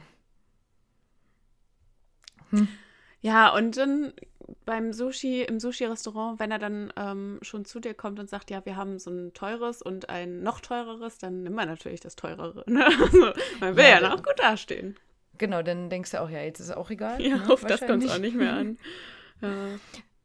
[2.50, 2.68] Hm.
[3.22, 4.12] Ja, und dann
[4.64, 8.64] beim Sushi, im Sushi-Restaurant, wenn er dann ähm, schon zu dir kommt und sagt, ja,
[8.64, 12.62] wir haben so ein teures und ein noch teureres, dann nimmt man natürlich das teurere.
[12.66, 12.86] Ne?
[13.00, 14.96] Also, man will ja, ja dann auch gut dastehen.
[15.38, 17.20] Genau, dann denkst du auch, ja, jetzt ist es auch egal.
[17.20, 17.50] Ja, ne?
[17.50, 18.78] auf das kommt es auch nicht mehr an.
[19.42, 19.50] Ja.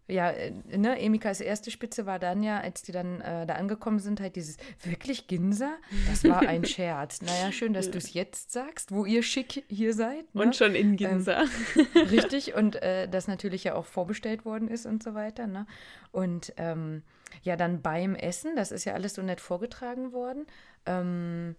[0.08, 4.00] Ja, äh, ne, Emikas erste Spitze war dann ja, als die dann äh, da angekommen
[4.00, 5.78] sind, halt dieses wirklich Ginza?
[6.10, 7.22] Das war ein Scherz.
[7.22, 10.34] Naja, schön, dass du es jetzt sagst, wo ihr schick hier seid.
[10.36, 10.42] Ne?
[10.42, 11.44] Und schon in Ginza.
[11.76, 15.48] Ähm, richtig, und äh, das natürlich ja auch vorbestellt worden ist und so weiter.
[15.48, 15.66] Ne?
[16.12, 17.04] Und ähm,
[17.44, 20.46] ja, dann beim Essen, das ist ja alles so nett vorgetragen worden.
[20.86, 21.56] Ähm,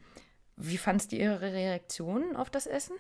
[0.56, 2.96] wie fandst du ihre Reaktion auf das Essen?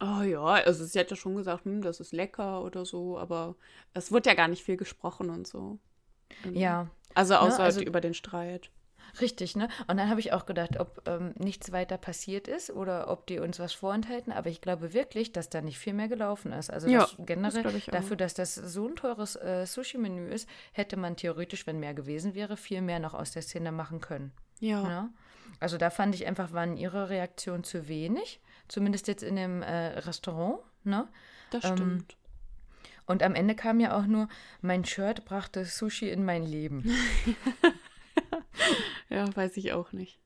[0.00, 3.56] Oh ja, also sie hat ja schon gesagt, hm, das ist lecker oder so, aber
[3.92, 5.78] es wird ja gar nicht viel gesprochen und so.
[6.52, 6.88] Ja.
[7.14, 7.64] Also außer ne?
[7.64, 8.70] also, über den Streit.
[9.20, 9.68] Richtig, ne?
[9.88, 13.40] Und dann habe ich auch gedacht, ob ähm, nichts weiter passiert ist oder ob die
[13.40, 14.32] uns was vorenthalten.
[14.32, 16.70] Aber ich glaube wirklich, dass da nicht viel mehr gelaufen ist.
[16.70, 21.16] Also ja, generell das dafür, dass das so ein teures äh, Sushi-Menü ist, hätte man
[21.16, 24.32] theoretisch, wenn mehr gewesen wäre, viel mehr noch aus der Szene machen können.
[24.60, 24.82] Ja.
[24.82, 25.12] Ne?
[25.58, 28.40] Also da fand ich einfach, waren ihre Reaktionen zu wenig.
[28.70, 31.08] Zumindest jetzt in dem äh, Restaurant, ne?
[31.50, 32.16] Das ähm, stimmt.
[33.06, 34.28] und am Ende kam ja auch nur,
[34.60, 36.88] mein Shirt brachte Sushi in mein Leben.
[39.08, 40.20] ja, weiß ich auch nicht.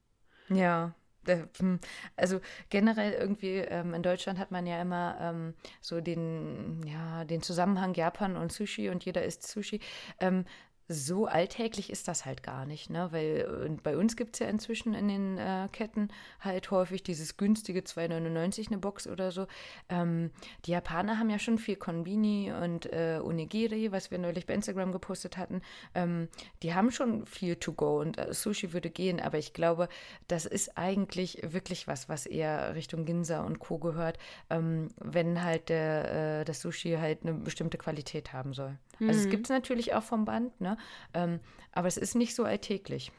[0.50, 0.94] Ja,
[1.26, 1.80] hm,
[2.16, 7.40] also generell irgendwie ähm, in Deutschland hat man ja immer ähm, so den, ja, den
[7.40, 9.80] Zusammenhang Japan und Sushi und jeder isst Sushi.
[10.20, 10.44] Ähm,
[10.88, 13.08] so alltäglich ist das halt gar nicht, ne?
[13.10, 16.08] Weil äh, bei uns gibt es ja inzwischen in den äh, Ketten
[16.40, 19.46] halt häufig dieses günstige 2,99 eine Box oder so.
[19.88, 20.30] Ähm,
[20.66, 24.92] die Japaner haben ja schon viel Konbini und äh, Onigiri, was wir neulich bei Instagram
[24.92, 25.62] gepostet hatten.
[25.94, 26.28] Ähm,
[26.62, 29.88] die haben schon viel to go und äh, Sushi würde gehen, aber ich glaube,
[30.28, 33.78] das ist eigentlich wirklich was, was eher Richtung Ginza und Co.
[33.78, 34.18] gehört,
[34.50, 38.78] ähm, wenn halt der, äh, das Sushi halt eine bestimmte Qualität haben soll.
[38.98, 39.08] Mhm.
[39.08, 39.30] Also es mhm.
[39.30, 40.76] gibt es natürlich auch vom Band, ne?
[41.12, 41.40] Ähm,
[41.72, 43.12] aber es ist nicht so alltäglich.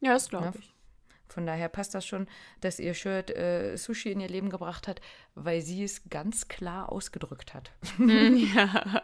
[0.00, 0.74] Ja, das glaube ich.
[1.28, 2.26] Von daher passt das schon,
[2.60, 5.00] dass ihr Shirt äh, Sushi in ihr Leben gebracht hat,
[5.34, 7.70] weil sie es ganz klar ausgedrückt hat.
[7.98, 9.02] Mhm, ja.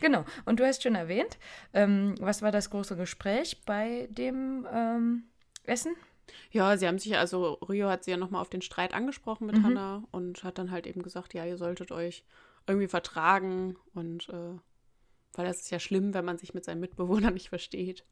[0.00, 0.24] genau.
[0.44, 1.38] Und du hast schon erwähnt,
[1.72, 5.24] ähm, was war das große Gespräch bei dem ähm,
[5.64, 5.96] Essen?
[6.50, 9.56] Ja, sie haben sich, also Rio hat sie ja nochmal auf den Streit angesprochen mit
[9.56, 9.64] mhm.
[9.64, 12.24] Hannah und hat dann halt eben gesagt, ja, ihr solltet euch
[12.68, 14.58] irgendwie vertragen und äh,
[15.34, 18.04] weil das ist ja schlimm, wenn man sich mit seinen Mitbewohnern nicht versteht.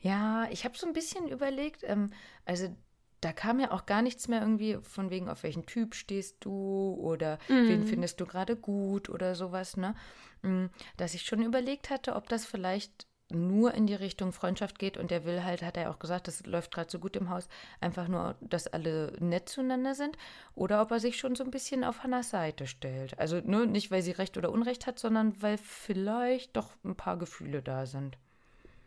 [0.00, 2.10] Ja, ich habe so ein bisschen überlegt, ähm,
[2.44, 2.74] also
[3.20, 6.96] da kam ja auch gar nichts mehr irgendwie von wegen, auf welchen Typ stehst du
[6.98, 7.68] oder mhm.
[7.68, 9.94] wen findest du gerade gut oder sowas, ne?
[10.42, 14.96] Mm, dass ich schon überlegt hatte, ob das vielleicht nur in die Richtung Freundschaft geht
[14.96, 17.48] und der will halt, hat er auch gesagt, das läuft gerade so gut im Haus,
[17.80, 20.16] einfach nur, dass alle nett zueinander sind
[20.54, 23.18] oder ob er sich schon so ein bisschen auf Hannas Seite stellt.
[23.18, 27.16] Also nur nicht, weil sie Recht oder Unrecht hat, sondern weil vielleicht doch ein paar
[27.16, 28.18] Gefühle da sind.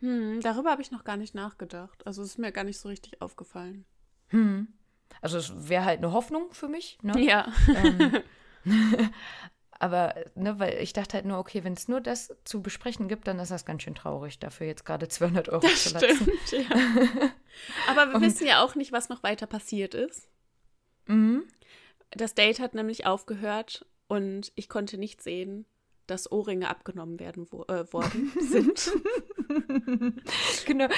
[0.00, 2.06] Hm, darüber habe ich noch gar nicht nachgedacht.
[2.06, 3.84] Also es ist mir gar nicht so richtig aufgefallen.
[4.28, 4.68] Hm.
[5.20, 6.98] Also es wäre halt eine Hoffnung für mich.
[7.02, 7.18] Ne?
[7.20, 7.52] Ja.
[7.68, 8.22] Ähm,
[9.78, 13.26] Aber, ne, weil ich dachte halt nur, okay, wenn es nur das zu besprechen gibt,
[13.26, 16.16] dann ist das ganz schön traurig, dafür jetzt gerade 200 Euro das zu lassen.
[16.16, 16.76] Stimmt, ja.
[17.88, 20.28] Aber wir Und, wissen ja auch nicht, was noch weiter passiert ist.
[21.06, 21.44] Mhm.
[22.10, 25.66] Das Date hat nämlich aufgehört und ich konnte nicht sehen,
[26.06, 28.92] dass Ohrringe abgenommen werden wo, äh, worden sind.
[30.66, 30.88] genau,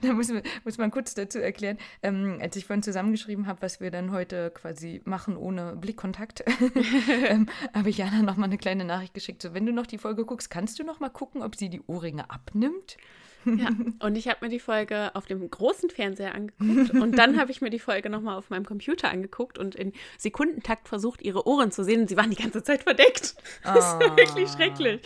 [0.00, 0.32] da muss,
[0.64, 4.50] muss man kurz dazu erklären, ähm, als ich vorhin zusammengeschrieben habe, was wir dann heute
[4.50, 6.44] quasi machen ohne Blickkontakt,
[7.28, 10.24] ähm, habe ich Jana nochmal eine kleine Nachricht geschickt, so wenn du noch die Folge
[10.24, 12.96] guckst, kannst du noch mal gucken, ob sie die Ohrringe abnimmt?
[13.44, 17.50] Ja, und ich habe mir die Folge auf dem großen Fernseher angeguckt und dann habe
[17.50, 21.72] ich mir die Folge nochmal auf meinem Computer angeguckt und in Sekundentakt versucht, ihre Ohren
[21.72, 23.34] zu sehen und sie waren die ganze Zeit verdeckt.
[23.62, 24.56] Das war wirklich ah.
[24.56, 25.00] schrecklich.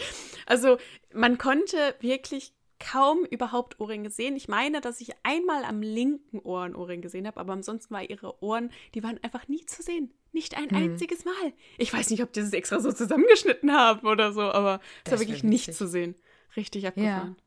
[0.46, 0.78] Also
[1.12, 4.36] man konnte wirklich kaum überhaupt Ohrringe sehen.
[4.36, 8.06] Ich meine, dass ich einmal am linken Ohr ein Ohrring gesehen habe, aber ansonsten waren
[8.08, 10.12] ihre Ohren, die waren einfach nie zu sehen.
[10.32, 10.76] Nicht ein hm.
[10.76, 11.52] einziges Mal.
[11.78, 15.20] Ich weiß nicht, ob die das extra so zusammengeschnitten haben oder so, aber es war
[15.20, 16.14] wirklich nicht zu sehen.
[16.56, 17.36] Richtig abgefahren.
[17.38, 17.43] Ja.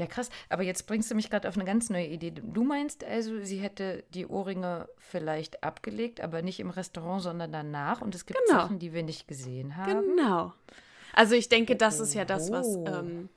[0.00, 0.30] Ja, krass.
[0.48, 2.30] Aber jetzt bringst du mich gerade auf eine ganz neue Idee.
[2.30, 8.00] Du meinst also, sie hätte die Ohrringe vielleicht abgelegt, aber nicht im Restaurant, sondern danach.
[8.00, 8.60] Und es gibt genau.
[8.60, 10.16] Sachen, die wir nicht gesehen haben.
[10.16, 10.54] Genau.
[11.12, 12.86] Also ich denke, das ist ja das, was oh.
[12.86, 13.28] ähm,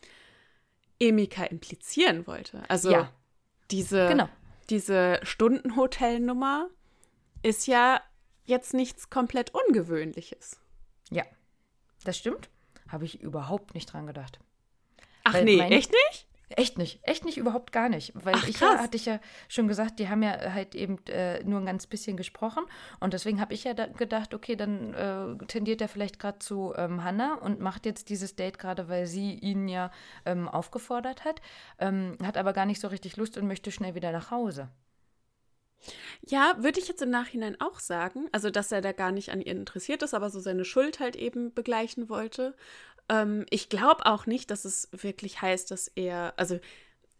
[0.99, 2.63] Emika implizieren wollte.
[2.69, 3.11] Also ja.
[3.69, 4.29] diese, genau.
[4.69, 6.69] diese Stundenhotelnummer
[7.41, 8.01] ist ja
[8.45, 10.61] jetzt nichts komplett Ungewöhnliches.
[11.11, 11.23] Ja,
[12.05, 12.49] das stimmt.
[12.87, 14.39] Habe ich überhaupt nicht dran gedacht.
[15.23, 16.27] Ach Weil nee, echt nicht?
[16.55, 18.11] Echt nicht, echt nicht, überhaupt gar nicht.
[18.13, 21.43] Weil Ach, ich ja, hatte ich ja schon gesagt, die haben ja halt eben äh,
[21.43, 22.63] nur ein ganz bisschen gesprochen.
[22.99, 27.03] Und deswegen habe ich ja gedacht, okay, dann äh, tendiert er vielleicht gerade zu ähm,
[27.03, 29.91] Hannah und macht jetzt dieses Date gerade, weil sie ihn ja
[30.25, 31.41] ähm, aufgefordert hat,
[31.79, 34.69] ähm, hat aber gar nicht so richtig Lust und möchte schnell wieder nach Hause.
[36.25, 38.29] Ja, würde ich jetzt im Nachhinein auch sagen.
[38.31, 41.15] Also, dass er da gar nicht an ihr interessiert ist, aber so seine Schuld halt
[41.15, 42.55] eben begleichen wollte.
[43.09, 46.59] Ähm, ich glaube auch nicht, dass es wirklich heißt, dass er, also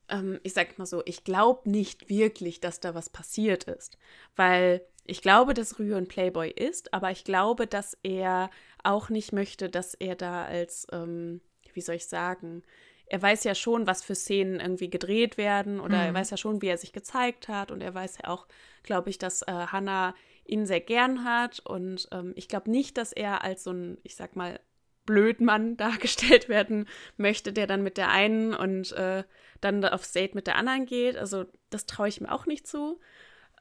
[0.09, 3.97] ähm, ich sag mal so, ich glaube nicht wirklich, dass da was passiert ist,
[4.35, 8.49] weil ich glaube, dass Rühe ein Playboy ist, aber ich glaube, dass er
[8.83, 11.41] auch nicht möchte, dass er da als, ähm,
[11.73, 12.63] wie soll ich sagen,
[13.05, 16.03] er weiß ja schon, was für Szenen irgendwie gedreht werden oder mhm.
[16.03, 18.47] er weiß ja schon, wie er sich gezeigt hat und er weiß ja auch,
[18.83, 20.15] glaube ich, dass äh, Hannah
[20.45, 24.15] ihn sehr gern hat und ähm, ich glaube nicht, dass er als so ein, ich
[24.15, 24.59] sag mal,
[25.05, 26.87] Blödmann dargestellt werden
[27.17, 29.23] möchte, der dann mit der einen und äh,
[29.61, 31.17] dann aufs Date mit der anderen geht.
[31.17, 32.99] Also das traue ich mir auch nicht zu.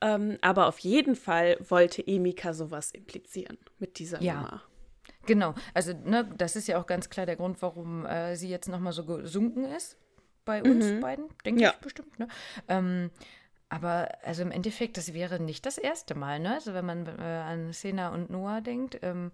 [0.00, 4.34] Ähm, aber auf jeden Fall wollte Emika sowas implizieren mit dieser ja.
[4.34, 4.62] Nummer.
[5.26, 8.68] Genau, also ne, das ist ja auch ganz klar der Grund, warum äh, sie jetzt
[8.68, 9.96] nochmal so gesunken ist
[10.44, 11.00] bei uns mhm.
[11.00, 11.70] beiden, denke ja.
[11.70, 12.18] ich bestimmt.
[12.18, 12.26] Ne?
[12.66, 13.10] Ähm,
[13.68, 16.54] aber also im Endeffekt, das wäre nicht das erste Mal, ne?
[16.54, 19.30] Also wenn man äh, an Sena und Noah denkt, ähm,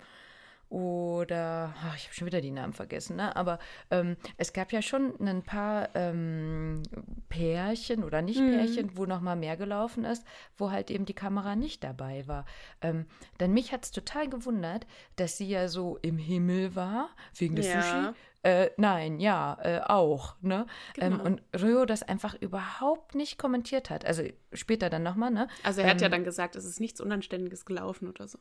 [0.71, 3.35] oder ach, ich habe schon wieder die Namen vergessen, ne?
[3.35, 3.59] aber
[3.91, 6.83] ähm, es gab ja schon ein paar ähm,
[7.29, 8.97] Pärchen oder Nicht-Pärchen, mhm.
[8.97, 10.25] wo noch mal mehr gelaufen ist,
[10.57, 12.45] wo halt eben die Kamera nicht dabei war.
[12.83, 13.07] Ähm,
[13.41, 17.69] denn mich hat es total gewundert, dass sie ja so im Himmel war, wegen des
[17.69, 17.83] ja.
[17.83, 18.15] Sushi.
[18.43, 20.37] Äh, nein, ja, äh, auch.
[20.43, 20.67] Ne?
[20.99, 21.25] Ähm, genau.
[21.25, 24.05] und Ryo das einfach überhaupt nicht kommentiert hat.
[24.05, 25.49] Also später dann nochmal, ne?
[25.65, 28.39] Also er hat ja ähm, dann gesagt, es ist nichts Unanständiges gelaufen oder so.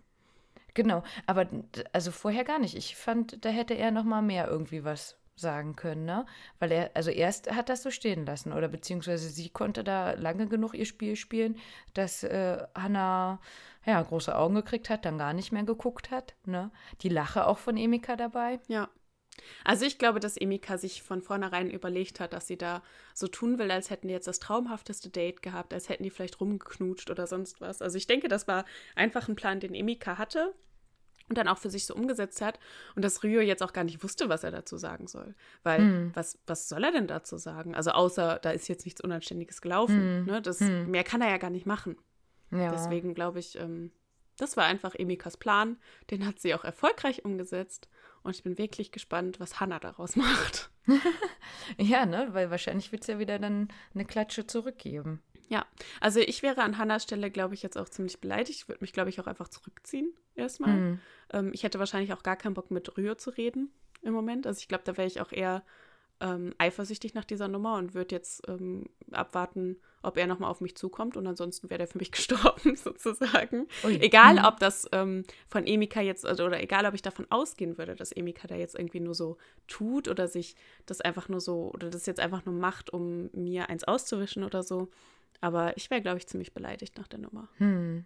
[0.77, 1.47] Genau, aber
[1.91, 2.75] also vorher gar nicht.
[2.77, 6.27] Ich fand, da hätte er noch mal mehr irgendwie was sagen können, ne?
[6.59, 10.47] Weil er, also erst hat das so stehen lassen oder beziehungsweise sie konnte da lange
[10.47, 11.57] genug ihr Spiel spielen,
[11.95, 13.39] dass äh, Hannah
[13.87, 16.69] ja große Augen gekriegt hat, dann gar nicht mehr geguckt hat, ne?
[17.01, 18.59] Die Lache auch von Emika dabei.
[18.67, 18.87] Ja.
[19.63, 22.83] Also ich glaube, dass Emika sich von vornherein überlegt hat, dass sie da
[23.15, 26.39] so tun will, als hätten die jetzt das traumhafteste Date gehabt, als hätten die vielleicht
[26.39, 27.81] rumgeknutscht oder sonst was.
[27.81, 28.63] Also ich denke, das war
[28.95, 30.53] einfach ein Plan, den Emika hatte
[31.29, 32.59] und dann auch für sich so umgesetzt hat
[32.95, 35.35] und dass Ryo jetzt auch gar nicht wusste, was er dazu sagen soll.
[35.63, 36.11] Weil hm.
[36.13, 37.75] was, was soll er denn dazu sagen?
[37.75, 39.99] Also außer, da ist jetzt nichts Unanständiges gelaufen.
[39.99, 40.25] Hm.
[40.25, 40.41] Ne?
[40.41, 40.89] Das, hm.
[40.89, 41.97] Mehr kann er ja gar nicht machen.
[42.51, 42.71] Ja.
[42.71, 43.91] Deswegen glaube ich, ähm,
[44.37, 45.77] das war einfach Emikas Plan.
[46.11, 47.89] Den hat sie auch erfolgreich umgesetzt.
[48.23, 50.69] Und ich bin wirklich gespannt, was Hannah daraus macht.
[51.77, 52.29] ja, ne?
[52.31, 55.21] Weil wahrscheinlich wird es ja wieder dann eine Klatsche zurückgeben.
[55.49, 55.65] Ja,
[56.01, 58.59] also ich wäre an Hannas Stelle, glaube ich, jetzt auch ziemlich beleidigt.
[58.61, 60.75] Ich würde mich, glaube ich, auch einfach zurückziehen erstmal.
[60.75, 60.99] Mhm.
[61.31, 64.45] Ähm, ich hätte wahrscheinlich auch gar keinen Bock mit Ryo zu reden im Moment.
[64.45, 65.63] Also ich glaube, da wäre ich auch eher
[66.19, 70.75] ähm, eifersüchtig nach dieser Nummer und würde jetzt ähm, abwarten, ob er nochmal auf mich
[70.75, 71.15] zukommt.
[71.15, 73.67] Und ansonsten wäre der für mich gestorben, sozusagen.
[73.83, 73.99] Ui.
[73.99, 74.45] Egal, mhm.
[74.45, 78.11] ob das ähm, von Emika jetzt, also, oder egal, ob ich davon ausgehen würde, dass
[78.11, 80.55] Emika da jetzt irgendwie nur so tut oder sich
[80.85, 84.63] das einfach nur so, oder das jetzt einfach nur macht, um mir eins auszuwischen oder
[84.63, 84.89] so.
[85.41, 87.47] Aber ich wäre, glaube ich, ziemlich beleidigt nach der Nummer.
[87.57, 88.05] Hm.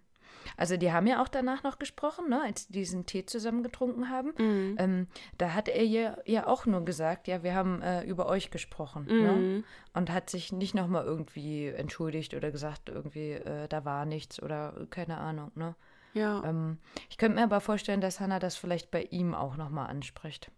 [0.56, 4.08] Also die haben ja auch danach noch gesprochen, ne, als die diesen Tee zusammen getrunken
[4.08, 4.32] haben.
[4.38, 4.76] Mhm.
[4.78, 5.06] Ähm,
[5.38, 9.06] da hat er ja, ja auch nur gesagt, ja, wir haben äh, über euch gesprochen.
[9.06, 9.14] Ne?
[9.14, 9.56] Mhm.
[9.56, 9.64] Ne?
[9.94, 14.86] Und hat sich nicht nochmal irgendwie entschuldigt oder gesagt, irgendwie, äh, da war nichts oder
[14.90, 15.52] keine Ahnung.
[15.54, 15.74] Ne?
[16.14, 16.42] Ja.
[16.44, 20.50] Ähm, ich könnte mir aber vorstellen, dass Hannah das vielleicht bei ihm auch nochmal anspricht.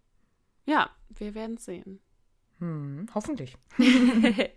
[0.65, 1.99] Ja, wir werden sehen.
[2.59, 3.57] Hm, hoffentlich.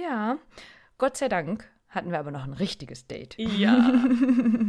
[0.00, 0.38] Ja,
[0.98, 3.36] Gott sei Dank hatten wir aber noch ein richtiges Date.
[3.38, 4.04] Ja.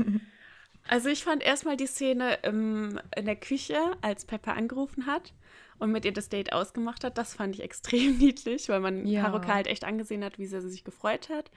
[0.88, 5.34] also ich fand erstmal die Szene im, in der Küche, als Pepper angerufen hat
[5.78, 9.24] und mit ihr das Date ausgemacht hat, das fand ich extrem niedlich, weil man ja.
[9.24, 11.52] Haruka halt echt angesehen hat, wie sehr sie sich gefreut hat,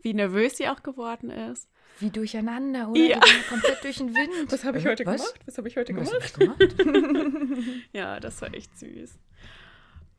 [0.00, 1.68] wie nervös sie auch geworden ist.
[1.98, 3.00] Wie durcheinander, oder?
[3.00, 3.20] Ja.
[3.48, 4.50] komplett durch den Wind.
[4.50, 5.16] Was habe ich heute Was?
[5.16, 5.40] gemacht?
[5.46, 6.74] Was habe ich heute Was gemacht?
[6.78, 7.58] Ich gemacht?
[7.92, 9.18] ja, das war echt süß.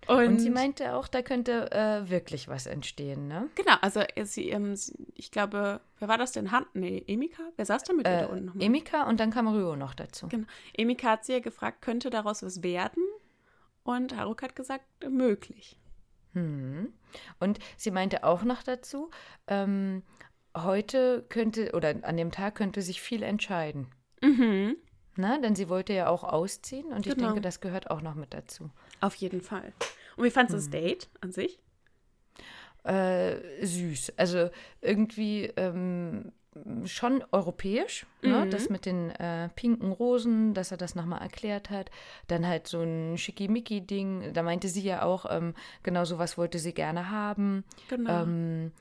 [0.07, 3.49] Und, und, sie meinte auch, da könnte äh, wirklich was entstehen, ne?
[3.55, 4.75] Genau, also sie, ähm,
[5.15, 6.51] ich glaube, wer war das denn?
[6.51, 7.43] Han nee, Emika?
[7.55, 8.65] Wer saß da mit äh, da unten nochmal?
[8.65, 10.27] Emika und dann kam Ryo noch dazu.
[10.27, 10.47] Genau.
[10.73, 13.03] Emika hat sie ja gefragt, könnte daraus was werden?
[13.83, 15.77] Und Haruk hat gesagt, möglich.
[16.33, 16.93] Hm.
[17.39, 19.11] Und sie meinte auch noch dazu,
[19.47, 20.03] ähm,
[20.57, 23.87] heute könnte, oder an dem Tag könnte sich viel entscheiden.
[24.21, 24.77] Mhm.
[25.15, 27.15] Na, denn sie wollte ja auch ausziehen und genau.
[27.15, 28.71] ich denke, das gehört auch noch mit dazu.
[29.03, 29.73] Auf jeden Fall.
[30.15, 31.59] Und wie fandest du das Date an sich?
[32.85, 34.13] Äh, süß.
[34.15, 36.31] Also irgendwie ähm,
[36.85, 38.29] schon europäisch, ne?
[38.29, 38.39] mhm.
[38.45, 38.49] ne?
[38.49, 41.91] das mit den äh, pinken Rosen, dass er das nochmal erklärt hat.
[42.27, 46.73] Dann halt so ein Schickimicki-Ding, da meinte sie ja auch, ähm, genau sowas wollte sie
[46.73, 47.65] gerne haben.
[47.89, 48.23] Genau.
[48.23, 48.71] Ähm,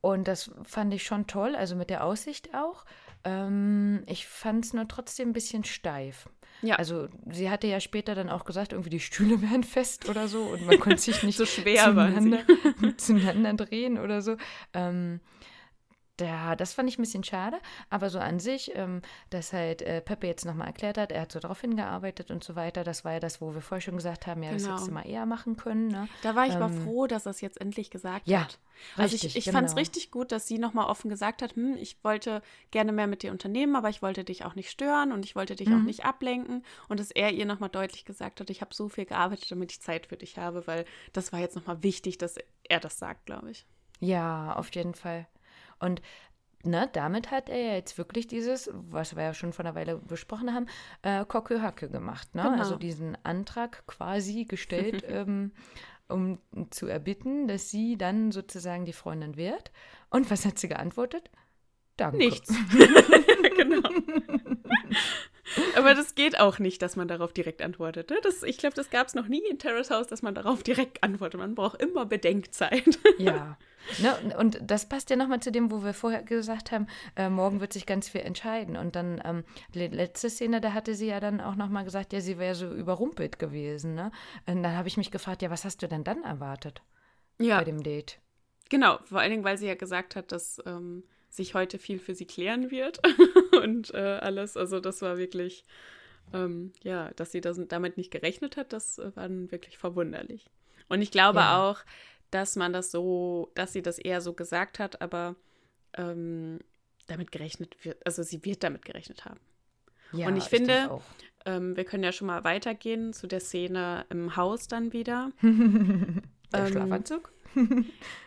[0.00, 2.86] und das fand ich schon toll, also mit der Aussicht auch.
[3.24, 6.28] Ähm, ich fand es nur trotzdem ein bisschen steif.
[6.62, 6.76] Ja.
[6.76, 10.42] Also sie hatte ja später dann auch gesagt, irgendwie die Stühle wären fest oder so
[10.42, 12.40] und man konnte sich nicht so schwer zueinander,
[12.96, 14.36] zueinander drehen oder so.
[14.72, 15.20] Ähm,
[16.20, 17.58] ja, das fand ich ein bisschen schade,
[17.90, 21.32] aber so an sich, ähm, dass halt äh, Peppe jetzt nochmal erklärt hat, er hat
[21.32, 24.26] so darauf hingearbeitet und so weiter, das war ja das, wo wir vorher schon gesagt
[24.26, 24.62] haben, ja, genau.
[24.62, 25.88] das hättest du mal eher machen können.
[25.88, 26.08] Ne?
[26.22, 28.58] Da war ich ähm, aber froh, dass das jetzt endlich gesagt ja, hat.
[28.96, 29.58] Also richtig, ich, ich genau.
[29.58, 33.06] fand es richtig gut, dass sie nochmal offen gesagt hat, hm, ich wollte gerne mehr
[33.06, 35.80] mit dir unternehmen, aber ich wollte dich auch nicht stören und ich wollte dich mhm.
[35.80, 39.06] auch nicht ablenken und dass er ihr nochmal deutlich gesagt hat, ich habe so viel
[39.06, 42.80] gearbeitet, damit ich Zeit für dich habe, weil das war jetzt nochmal wichtig, dass er
[42.80, 43.66] das sagt, glaube ich.
[44.00, 45.26] Ja, auf jeden Fall.
[45.82, 46.00] Und
[46.64, 49.96] na, damit hat er ja jetzt wirklich dieses, was wir ja schon vor einer Weile
[49.96, 50.66] besprochen haben,
[51.02, 52.34] äh, Hacke gemacht.
[52.34, 52.42] Ne?
[52.42, 52.58] Genau.
[52.58, 55.52] Also diesen Antrag quasi gestellt, ähm,
[56.08, 56.38] um
[56.70, 59.72] zu erbitten, dass sie dann sozusagen die Freundin wird.
[60.10, 61.30] Und was hat sie geantwortet?
[61.96, 62.18] Danke.
[62.18, 62.48] Nichts.
[63.56, 63.88] genau.
[65.76, 68.10] Aber das geht auch nicht, dass man darauf direkt antwortet.
[68.10, 68.16] Ne?
[68.22, 71.02] Das, ich glaube, das gab es noch nie in Terrace House, dass man darauf direkt
[71.02, 71.40] antwortet.
[71.40, 72.98] Man braucht immer Bedenkzeit.
[73.18, 73.56] Ja.
[73.98, 76.86] Ne, und das passt ja nochmal zu dem, wo wir vorher gesagt haben,
[77.16, 78.76] äh, morgen wird sich ganz viel entscheiden.
[78.76, 82.20] Und dann, ähm, die letzte Szene, da hatte sie ja dann auch nochmal gesagt, ja,
[82.20, 83.94] sie wäre so überrumpelt gewesen.
[83.94, 84.12] Ne?
[84.46, 86.82] Und dann habe ich mich gefragt, ja, was hast du denn dann erwartet
[87.40, 87.58] ja.
[87.58, 88.18] bei dem Date?
[88.70, 92.14] Genau, vor allen Dingen, weil sie ja gesagt hat, dass ähm, sich heute viel für
[92.14, 93.00] sie klären wird
[93.62, 94.56] und äh, alles.
[94.56, 95.64] Also das war wirklich,
[96.32, 100.50] ähm, ja, dass sie das, damit nicht gerechnet hat, das äh, war dann wirklich verwunderlich.
[100.88, 101.62] Und ich glaube ja.
[101.62, 101.80] auch,
[102.30, 105.36] dass man das so, dass sie das eher so gesagt hat, aber
[105.94, 106.58] ähm,
[107.06, 109.40] damit gerechnet wird, also sie wird damit gerechnet haben.
[110.12, 111.00] Ja, und ich finde,
[111.46, 115.32] ähm, wir können ja schon mal weitergehen zu der Szene im Haus dann wieder.
[115.40, 117.31] der ähm, Schlafanzug?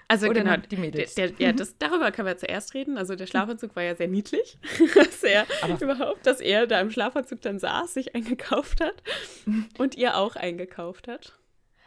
[0.08, 1.16] Also Oder genau, die Mädels.
[1.16, 2.98] Der, der, ja, das, darüber können wir zuerst reden.
[2.98, 4.58] Also der Schlafanzug war ja sehr niedlich,
[4.96, 9.02] dass er Aber überhaupt, dass er da im Schlafanzug dann saß, sich eingekauft hat
[9.80, 11.34] und ihr auch eingekauft hat.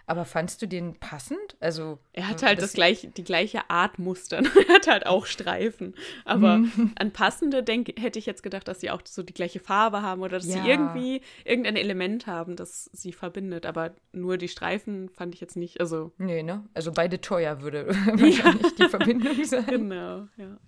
[0.08, 1.56] Aber fandst du den passend?
[1.60, 4.48] Also er hat halt das, das gleiche, die gleiche Art Mustern.
[4.68, 5.94] er hat halt auch Streifen.
[6.24, 6.92] Aber mhm.
[6.98, 10.22] an passende denk, hätte ich jetzt gedacht, dass sie auch so die gleiche Farbe haben
[10.22, 10.62] oder dass ja.
[10.62, 13.66] sie irgendwie irgendein Element haben, das sie verbindet.
[13.66, 15.78] Aber nur die Streifen fand ich jetzt nicht.
[15.78, 16.64] Also nee, ne?
[16.72, 19.66] Also beide teuer würde wahrscheinlich die Verbindung sein.
[19.66, 20.58] Genau, ja.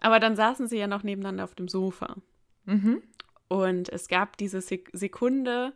[0.00, 2.16] Aber dann saßen sie ja noch nebeneinander auf dem Sofa.
[2.64, 3.00] Mhm.
[3.46, 5.72] Und es gab diese Sekunde,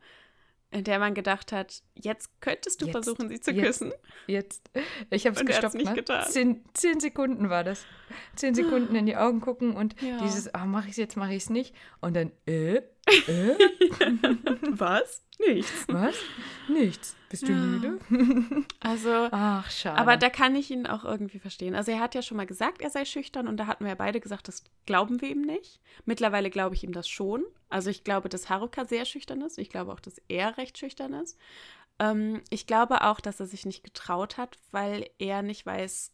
[0.75, 3.93] in der man gedacht hat, jetzt könntest du jetzt, versuchen, sie zu jetzt, küssen.
[4.27, 4.71] Jetzt.
[5.11, 5.75] Ich habe es gestoppt.
[5.75, 5.95] Nicht ne?
[5.95, 6.25] getan.
[6.29, 7.87] Zehn, zehn, Sekunden war das.
[8.35, 10.19] Zehn Sekunden in die Augen gucken und ja.
[10.19, 11.75] dieses, ah, mache ich es jetzt, mache ich es nicht.
[12.01, 13.55] Und dann, äh, äh?
[14.71, 15.23] Was?
[15.39, 15.89] Nichts.
[15.89, 16.15] Was?
[16.69, 17.17] Nichts.
[17.29, 17.59] Bist du ja.
[17.59, 17.99] müde?
[18.81, 19.99] Also, ach, schade.
[19.99, 21.75] Aber da kann ich ihn auch irgendwie verstehen.
[21.75, 23.97] Also, er hat ja schon mal gesagt, er sei schüchtern und da hatten wir ja
[23.97, 25.81] beide gesagt, das glauben wir ihm nicht.
[26.05, 27.45] Mittlerweile glaube ich ihm das schon.
[27.69, 29.59] Also, ich glaube, dass Haruka sehr schüchtern ist.
[29.59, 31.37] Ich glaube auch, dass er recht schüchtern ist.
[31.99, 36.13] Ähm, ich glaube auch, dass er sich nicht getraut hat, weil er nicht weiß,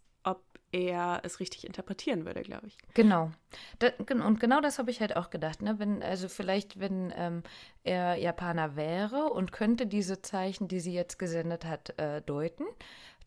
[0.72, 2.76] er es richtig interpretieren würde, glaube ich.
[2.94, 3.30] Genau.
[3.78, 5.62] Da, und genau das habe ich halt auch gedacht.
[5.62, 5.78] Ne?
[5.78, 7.42] Wenn, also vielleicht, wenn ähm,
[7.82, 12.64] er Japaner wäre und könnte diese Zeichen, die sie jetzt gesendet hat, äh, deuten,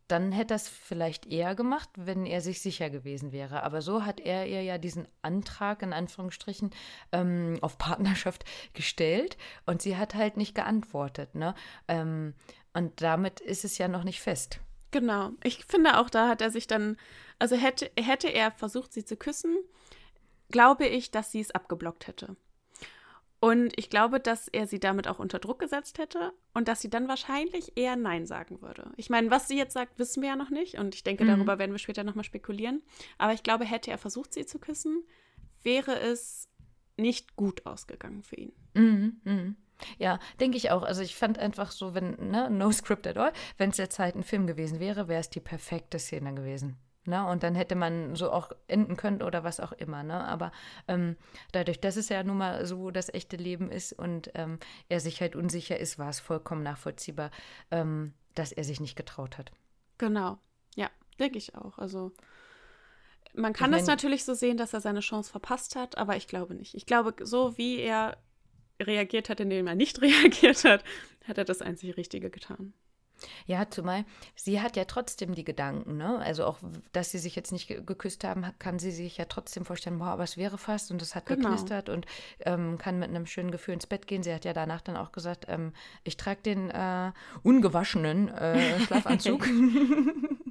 [0.07, 3.63] dann hätte er es vielleicht eher gemacht, wenn er sich sicher gewesen wäre.
[3.63, 6.71] Aber so hat er ihr ja diesen Antrag in Anführungsstrichen
[7.11, 11.35] ähm, auf Partnerschaft gestellt und sie hat halt nicht geantwortet.
[11.35, 11.55] Ne?
[11.87, 12.33] Ähm,
[12.73, 14.59] und damit ist es ja noch nicht fest.
[14.93, 15.31] Genau.
[15.43, 16.97] Ich finde auch, da hat er sich dann,
[17.39, 19.57] also hätte, hätte er versucht, sie zu küssen,
[20.49, 22.37] glaube ich, dass sie es abgeblockt hätte.
[23.39, 26.91] Und ich glaube, dass er sie damit auch unter Druck gesetzt hätte und dass sie
[26.91, 28.91] dann wahrscheinlich eher Nein sagen würde.
[28.95, 30.77] Ich meine, was sie jetzt sagt, wissen wir ja noch nicht.
[30.77, 31.29] Und ich denke, mhm.
[31.29, 32.83] darüber werden wir später nochmal spekulieren.
[33.17, 35.03] Aber ich glaube, hätte er versucht, sie zu küssen,
[35.63, 36.47] wäre es
[36.95, 38.53] nicht gut ausgegangen für ihn.
[38.75, 39.21] Mhm.
[39.23, 39.55] Mhm.
[39.97, 40.83] Ja, denke ich auch.
[40.83, 44.15] Also ich fand einfach so, wenn, ne, no script at all, wenn es jetzt halt
[44.15, 46.77] ein Film gewesen wäre, wäre es die perfekte Szene gewesen.
[47.05, 47.25] Ne?
[47.27, 50.03] Und dann hätte man so auch enden können oder was auch immer.
[50.03, 50.23] Ne?
[50.25, 50.51] Aber
[50.87, 51.17] ähm,
[51.51, 55.19] dadurch, dass es ja nun mal so das echte Leben ist und ähm, er sich
[55.19, 57.31] halt unsicher ist, war es vollkommen nachvollziehbar,
[57.71, 59.51] ähm, dass er sich nicht getraut hat.
[59.97, 60.39] Genau,
[60.75, 61.77] ja, denke ich auch.
[61.77, 62.13] Also
[63.33, 66.53] man kann es natürlich so sehen, dass er seine Chance verpasst hat, aber ich glaube
[66.53, 66.73] nicht.
[66.75, 68.17] Ich glaube, so wie er
[68.83, 70.83] reagiert hat, indem er nicht reagiert hat,
[71.27, 72.73] hat er das einzig Richtige getan.
[73.45, 76.19] Ja, zumal sie hat ja trotzdem die Gedanken, ne?
[76.19, 76.59] Also auch,
[76.91, 80.23] dass sie sich jetzt nicht geküsst haben, kann sie sich ja trotzdem vorstellen, boah, aber
[80.23, 81.49] es wäre fast und es hat genau.
[81.49, 82.05] geknistert und
[82.41, 84.23] ähm, kann mit einem schönen Gefühl ins Bett gehen.
[84.23, 87.11] Sie hat ja danach dann auch gesagt, ähm, ich trage den äh,
[87.43, 89.47] ungewaschenen äh, Schlafanzug.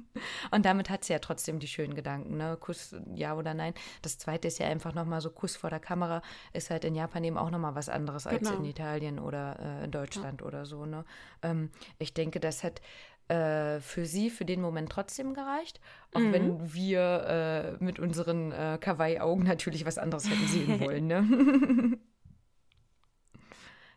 [0.51, 2.57] Und damit hat sie ja trotzdem die schönen Gedanken, ne?
[2.59, 3.73] Kuss, ja oder nein.
[4.01, 6.21] Das zweite ist ja einfach nochmal so Kuss vor der Kamera,
[6.53, 8.49] ist halt in Japan eben auch nochmal was anderes genau.
[8.49, 10.47] als in Italien oder äh, in Deutschland ja.
[10.47, 11.05] oder so, ne?
[11.41, 12.81] Ähm, ich denke, das hat
[13.29, 15.79] äh, für sie für den Moment trotzdem gereicht,
[16.13, 16.33] auch mhm.
[16.33, 21.99] wenn wir äh, mit unseren äh, Kawaii-Augen natürlich was anderes hätten sehen wollen, ne?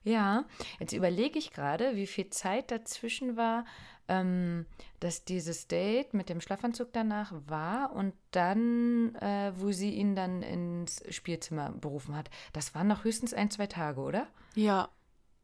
[0.07, 0.45] Ja,
[0.79, 3.65] jetzt überlege ich gerade, wie viel Zeit dazwischen war,
[4.09, 4.67] ähm,
[5.01, 10.43] dass dieses Date mit dem Schlafanzug danach war und dann, äh, wo sie ihn dann
[10.43, 12.31] ins Spielzimmer berufen hat.
[12.53, 14.27] Das waren noch höchstens ein, zwei Tage, oder?
[14.55, 14.89] Ja,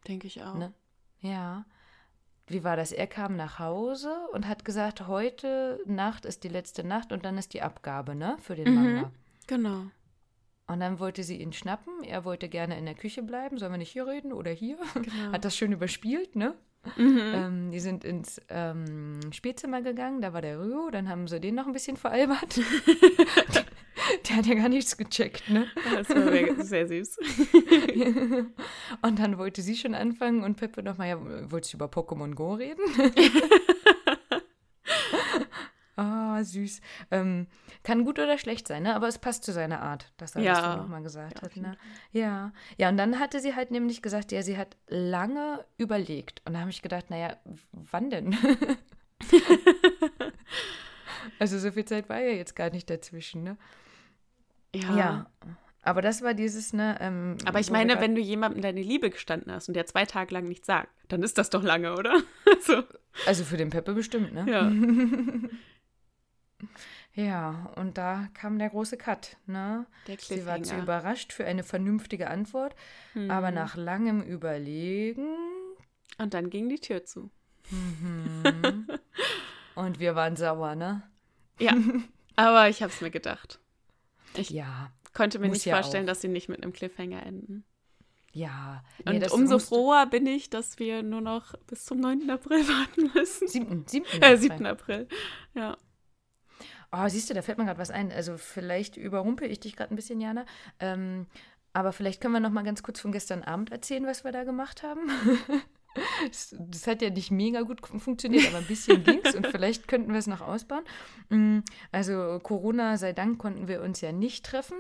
[0.07, 0.55] denke ich auch.
[0.55, 0.73] Ne?
[1.21, 1.65] Ja.
[2.47, 2.93] Wie war das?
[2.93, 7.39] Er kam nach Hause und hat gesagt, heute Nacht ist die letzte Nacht und dann
[7.39, 8.75] ist die Abgabe, ne, für den mhm.
[8.75, 9.13] Manga.
[9.47, 9.85] Genau.
[10.67, 12.03] Und dann wollte sie ihn schnappen.
[12.03, 13.59] Er wollte gerne in der Küche bleiben.
[13.59, 14.79] Sollen wir nicht hier reden oder hier?
[14.95, 15.13] Genau.
[15.33, 16.55] Hat das schön überspielt, ne?
[16.97, 17.33] Mhm.
[17.35, 21.55] Ähm, die sind ins ähm, Spielzimmer gegangen, da war der Rio, dann haben sie den
[21.55, 22.61] noch ein bisschen veralbert.
[24.29, 25.67] der hat ja gar nichts gecheckt, ne?
[25.95, 27.19] Das war sehr, sehr süß.
[29.03, 32.55] und dann wollte sie schon anfangen und Peppe nochmal, ja, wolltest du über Pokémon Go
[32.55, 32.83] reden?
[35.97, 36.81] Ah, süß.
[37.11, 37.47] Ähm,
[37.83, 38.95] kann gut oder schlecht sein, ne?
[38.95, 40.55] Aber es passt zu seiner Art, dass er ja.
[40.55, 41.57] das nochmal gesagt ja, hat.
[41.57, 41.77] Ne?
[42.13, 42.53] Ja.
[42.79, 46.41] Ja, und dann hatte sie halt nämlich gesagt, ja, sie hat lange überlegt.
[46.47, 47.37] Und da habe ich gedacht, naja,
[47.73, 48.35] wann denn?
[51.39, 53.59] also so viel Zeit war ja jetzt gar nicht dazwischen, ne?
[54.75, 54.97] Ja.
[54.97, 55.27] ja.
[55.83, 56.97] Aber das war dieses, ne?
[57.01, 60.33] Ähm, Aber ich meine, wenn du jemandem deine Liebe gestanden hast und der zwei Tage
[60.33, 62.23] lang nichts sagt, dann ist das doch lange, oder?
[62.61, 62.85] so.
[63.27, 64.47] Also für den Peppe bestimmt, ne?
[64.49, 64.71] Ja.
[67.15, 69.37] Ja, und da kam der große Cut.
[69.47, 69.87] Ne?
[70.19, 72.75] Sie war zu überrascht für eine vernünftige Antwort,
[73.15, 73.31] mhm.
[73.31, 75.37] aber nach langem Überlegen.
[76.19, 77.31] Und dann ging die Tür zu.
[77.71, 78.87] Mhm.
[79.75, 81.03] und wir waren sauer, ne?
[81.59, 81.75] Ja,
[82.37, 83.61] aber ich habe es mir gedacht.
[84.35, 86.09] Ich ja, konnte mir nicht ja vorstellen, auch.
[86.09, 87.65] dass sie nicht mit einem Cliffhanger enden.
[88.33, 88.83] Ja.
[89.05, 92.31] Nee, und umso froher bin ich, dass wir nur noch bis zum 9.
[92.31, 93.49] April warten müssen.
[93.49, 93.85] 7.
[93.87, 94.07] 7.
[94.23, 94.67] Äh, 7.
[94.67, 95.07] April.
[95.55, 95.77] Ja.
[96.93, 98.13] Oh, siehst du, da fällt mir gerade was ein.
[98.13, 100.45] Also vielleicht überrumpel ich dich gerade ein bisschen, Jana.
[100.79, 101.27] Ähm,
[101.73, 104.45] aber vielleicht können wir noch mal ganz kurz von gestern Abend erzählen, was wir da
[104.45, 105.09] gemacht haben.
[106.29, 109.89] das, das, hat ja nicht mega gut funktioniert, aber ein bisschen ging es und vielleicht
[109.89, 110.85] könnten wir es noch ausbauen.
[111.31, 114.77] Mm, also Corona sei Dank konnten wir uns ja nicht treffen,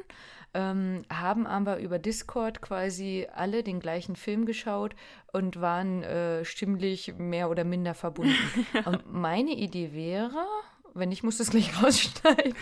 [0.53, 4.95] ähm, haben aber über Discord quasi alle den gleichen Film geschaut
[5.33, 8.37] und waren äh, stimmlich mehr oder minder verbunden.
[8.85, 10.45] und meine Idee wäre,
[10.95, 12.55] wenn nicht, muss das gleich rausschneiden,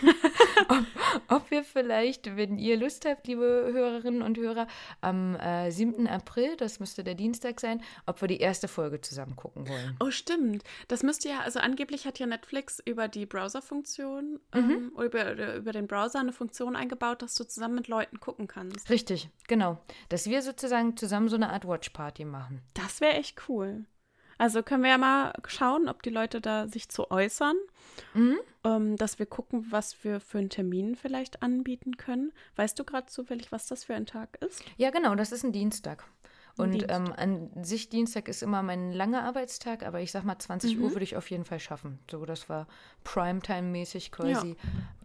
[0.69, 0.85] ob,
[1.29, 4.67] ob, wir vielleicht, wenn ihr Lust habt, liebe Hörerinnen und Hörer,
[5.01, 6.07] am äh, 7.
[6.07, 9.97] April, das müsste der Dienstag sein, ob wir die erste Folge zusammen gucken wollen.
[10.01, 10.65] Oh, stimmt.
[10.89, 14.93] Das müsste ja, also angeblich hat ja Netflix über die Browser-Funktion ähm, mhm.
[14.95, 18.91] oder über, über den Browser eine Funktion eingebaut, dass du zusammen mit Leuten gucken kannst.
[18.91, 19.79] Richtig, genau.
[20.09, 22.63] Dass wir sozusagen zusammen so eine Art Watch-Party machen.
[22.75, 23.85] Das wäre echt cool.
[24.41, 27.57] Also können wir ja mal schauen, ob die Leute da sich zu äußern,
[28.15, 28.39] mhm.
[28.65, 32.33] ähm, dass wir gucken, was wir für einen Termin vielleicht anbieten können.
[32.57, 34.65] Weißt du gerade zufällig, was das für ein Tag ist?
[34.79, 36.05] Ja, genau, das ist ein Dienstag.
[36.57, 40.79] Und ähm, an sich Dienstag ist immer mein langer Arbeitstag, aber ich sag mal 20
[40.79, 40.85] mhm.
[40.85, 41.99] Uhr würde ich auf jeden Fall schaffen.
[42.11, 42.67] So, dass wir
[43.05, 44.55] Primetime-mäßig quasi ja.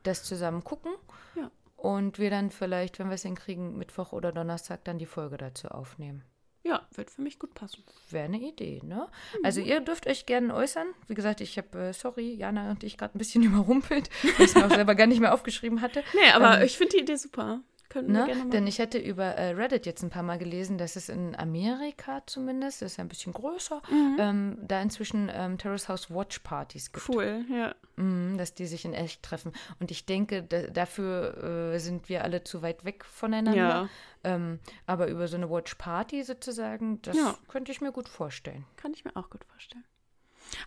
[0.04, 0.94] das zusammen gucken.
[1.36, 1.52] Ja.
[1.76, 5.68] Und wir dann vielleicht, wenn wir es hinkriegen, Mittwoch oder Donnerstag dann die Folge dazu
[5.68, 6.24] aufnehmen.
[6.66, 7.84] Ja, wird für mich gut passen.
[8.10, 9.08] Wäre eine Idee, ne?
[9.38, 9.46] Mhm.
[9.46, 10.88] Also ihr dürft euch gerne äußern.
[11.08, 14.52] Wie gesagt, ich habe, äh, sorry, Jana und ich gerade ein bisschen überrumpelt, weil ich
[14.52, 16.04] es mir auch selber gar nicht mehr aufgeschrieben hatte.
[16.16, 17.62] Nee, aber ähm, ich finde die Idee super.
[17.96, 18.20] Können ne?
[18.20, 18.52] wir gerne machen.
[18.52, 22.22] Denn ich hätte über äh, Reddit jetzt ein paar Mal gelesen, dass es in Amerika
[22.26, 24.18] zumindest, das ist ja ein bisschen größer, mhm.
[24.20, 27.08] ähm, da inzwischen ähm, Terrace House Watch Partys gibt.
[27.08, 27.74] Cool, ja.
[27.96, 29.54] Mhm, dass die sich in echt treffen.
[29.80, 33.56] Und ich denke, da, dafür äh, sind wir alle zu weit weg voneinander.
[33.56, 33.90] Ja.
[34.26, 37.38] Ähm, aber über so eine Watch Party sozusagen, das ja.
[37.48, 38.66] könnte ich mir gut vorstellen.
[38.76, 39.86] Kann ich mir auch gut vorstellen.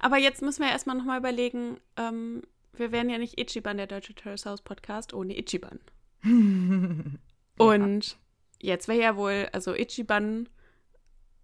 [0.00, 2.40] Aber jetzt müssen wir erstmal nochmal überlegen, ähm,
[2.72, 5.78] wir wären ja nicht Ichiban, der Deutsche Terrace House Podcast, ohne Ichiban.
[7.58, 8.18] Und
[8.60, 10.48] jetzt wäre ja wohl, also Ichiban,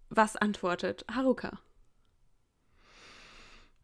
[0.09, 1.59] was antwortet Haruka?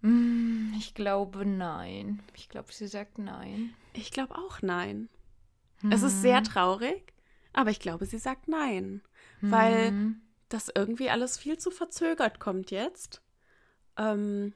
[0.02, 2.22] Hm, ich glaube nein.
[2.36, 3.74] Ich glaube, sie sagt nein.
[3.94, 5.10] Ich glaube auch nein.
[5.82, 5.92] Hm.
[5.92, 6.44] Es ist sehr hm.
[6.44, 7.14] traurig,
[7.54, 9.02] aber ich glaube, sie sagt nein.
[9.40, 9.52] Hm.
[9.52, 10.16] Weil
[10.50, 13.22] das irgendwie alles viel zu verzögert kommt jetzt.
[13.98, 14.54] Ähm,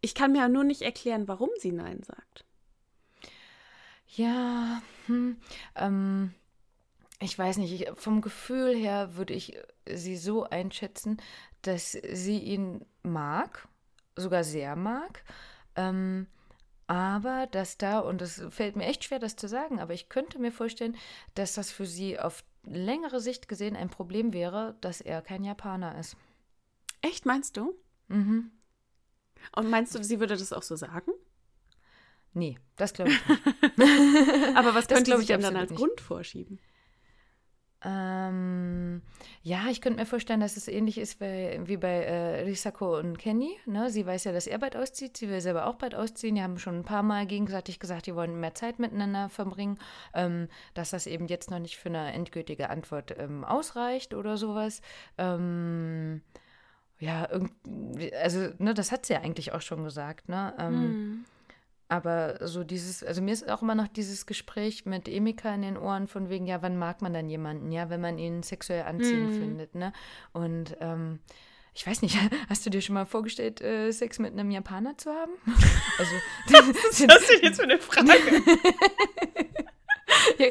[0.00, 2.44] ich kann mir ja nur nicht erklären, warum sie nein sagt.
[4.16, 5.36] Ja, hm,
[5.76, 6.34] ähm,
[7.20, 9.56] ich weiß nicht, ich, vom Gefühl her würde ich
[9.86, 11.20] sie so einschätzen,
[11.62, 13.68] dass sie ihn mag,
[14.16, 15.22] sogar sehr mag,
[15.76, 16.26] ähm,
[16.86, 20.40] aber dass da, und es fällt mir echt schwer, das zu sagen, aber ich könnte
[20.40, 20.96] mir vorstellen,
[21.34, 25.98] dass das für sie auf längere Sicht gesehen ein Problem wäre, dass er kein Japaner
[25.98, 26.16] ist.
[27.00, 27.74] Echt, meinst du?
[28.08, 28.50] Mhm.
[29.54, 31.12] Und meinst du, sie würde das auch so sagen?
[32.32, 33.42] Nee, das glaube ich nicht.
[34.56, 35.78] Aber was könnte ich dann als nicht.
[35.78, 36.60] Grund vorschieben?
[37.82, 39.00] Ähm,
[39.42, 43.18] ja, ich könnte mir vorstellen, dass es ähnlich ist bei, wie bei äh, Risako und
[43.18, 43.56] Kenny.
[43.64, 43.88] Ne?
[43.88, 45.16] Sie weiß ja, dass er bald auszieht.
[45.16, 46.34] Sie will selber auch bald ausziehen.
[46.34, 49.78] Die haben schon ein paar Mal gegenseitig gesagt, die wollen mehr Zeit miteinander verbringen.
[50.12, 54.82] Ähm, dass das eben jetzt noch nicht für eine endgültige Antwort ähm, ausreicht oder sowas.
[55.16, 56.20] Ähm,
[56.98, 57.28] ja,
[58.20, 60.28] also, ne, das hat sie ja eigentlich auch schon gesagt.
[60.28, 60.54] Ne?
[60.70, 61.24] Mhm
[61.90, 65.76] aber so dieses, also mir ist auch immer noch dieses Gespräch mit Emika in den
[65.76, 69.30] Ohren von wegen, ja, wann mag man dann jemanden, ja, wenn man ihn sexuell anziehend
[69.30, 69.40] mhm.
[69.40, 69.92] findet, ne?
[70.32, 71.18] Und ähm,
[71.74, 72.16] ich weiß nicht,
[72.48, 75.32] hast du dir schon mal vorgestellt, äh, Sex mit einem Japaner zu haben?
[75.98, 76.12] Also,
[76.48, 78.08] das, das ist jetzt für eine Frage.
[80.38, 80.46] ja,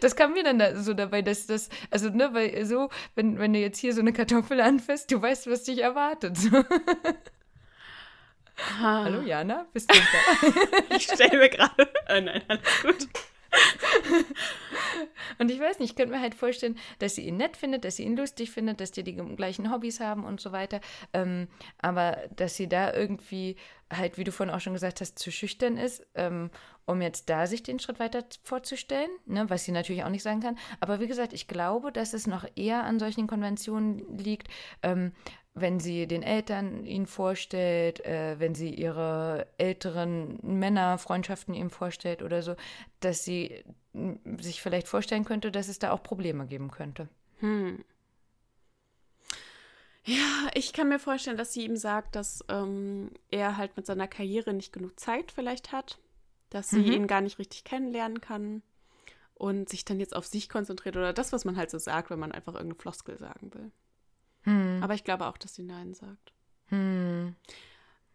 [0.00, 3.52] das, kam mir dann da so dabei, dass das, also, ne, weil so, wenn, wenn
[3.52, 6.36] du jetzt hier so eine Kartoffel anfasst, du weißt, was dich erwartet.
[8.80, 9.04] Ah.
[9.04, 10.96] Hallo Jana, bist du da?
[10.96, 11.88] ich stelle mir gerade.
[12.08, 13.08] Oh nein, alles gut.
[15.38, 17.96] und ich weiß nicht, ich könnte mir halt vorstellen, dass sie ihn nett findet, dass
[17.96, 20.80] sie ihn lustig findet, dass die die gleichen Hobbys haben und so weiter.
[21.12, 21.48] Ähm,
[21.78, 23.56] aber dass sie da irgendwie
[23.92, 26.50] halt, wie du vorhin auch schon gesagt hast, zu schüchtern ist, ähm,
[26.90, 30.40] um jetzt da sich den Schritt weiter vorzustellen, ne, was sie natürlich auch nicht sagen
[30.40, 30.58] kann.
[30.80, 34.48] Aber wie gesagt, ich glaube, dass es noch eher an solchen Konventionen liegt,
[34.82, 35.12] ähm,
[35.54, 42.42] wenn sie den Eltern ihn vorstellt, äh, wenn sie ihre älteren Männerfreundschaften ihm vorstellt oder
[42.42, 42.54] so,
[43.00, 43.64] dass sie
[44.38, 47.08] sich vielleicht vorstellen könnte, dass es da auch Probleme geben könnte.
[47.40, 47.84] Hm.
[50.04, 54.08] Ja, ich kann mir vorstellen, dass sie ihm sagt, dass ähm, er halt mit seiner
[54.08, 55.98] Karriere nicht genug Zeit vielleicht hat,
[56.50, 56.92] dass sie mhm.
[56.92, 58.62] ihn gar nicht richtig kennenlernen kann
[59.34, 62.18] und sich dann jetzt auf sich konzentriert oder das, was man halt so sagt, wenn
[62.18, 63.70] man einfach irgendeine Floskel sagen will.
[64.42, 64.82] Hm.
[64.82, 66.32] Aber ich glaube auch, dass sie Nein sagt.
[66.66, 67.34] Hm.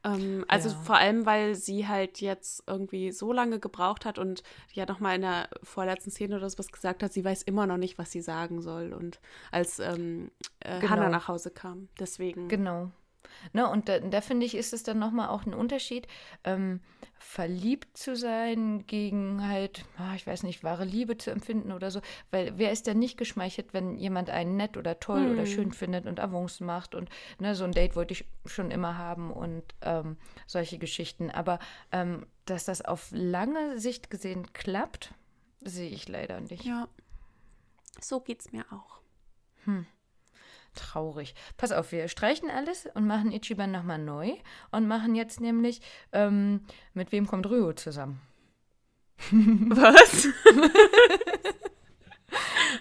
[0.03, 0.75] Ähm, also ja.
[0.75, 5.21] vor allem, weil sie halt jetzt irgendwie so lange gebraucht hat und ja nochmal in
[5.21, 8.61] der vorletzten Szene oder sowas gesagt hat, sie weiß immer noch nicht, was sie sagen
[8.61, 8.93] soll.
[8.93, 9.19] Und
[9.51, 10.91] als ähm, äh, genau.
[10.91, 11.89] Hannah nach Hause kam.
[11.99, 12.47] Deswegen.
[12.47, 12.91] Genau.
[13.53, 16.07] Ne, und da, da finde ich, ist es dann nochmal auch ein Unterschied,
[16.43, 16.81] ähm,
[17.17, 22.01] verliebt zu sein gegen halt, oh, ich weiß nicht, wahre Liebe zu empfinden oder so.
[22.31, 25.31] Weil wer ist denn nicht geschmeichelt, wenn jemand einen nett oder toll hm.
[25.31, 27.09] oder schön findet und Avancen macht und
[27.39, 31.31] ne, so ein Date wollte ich schon immer haben und ähm, solche Geschichten.
[31.31, 31.59] Aber
[31.91, 35.13] ähm, dass das auf lange Sicht gesehen klappt,
[35.61, 36.63] sehe ich leider nicht.
[36.63, 36.87] Ja,
[37.99, 39.01] so geht es mir auch.
[39.63, 39.85] Hm.
[40.75, 41.33] Traurig.
[41.57, 44.33] Pass auf, wir streichen alles und machen Ichiban nochmal neu
[44.71, 46.61] und machen jetzt nämlich, ähm,
[46.93, 48.21] mit wem kommt Ryo zusammen?
[49.31, 50.27] Was?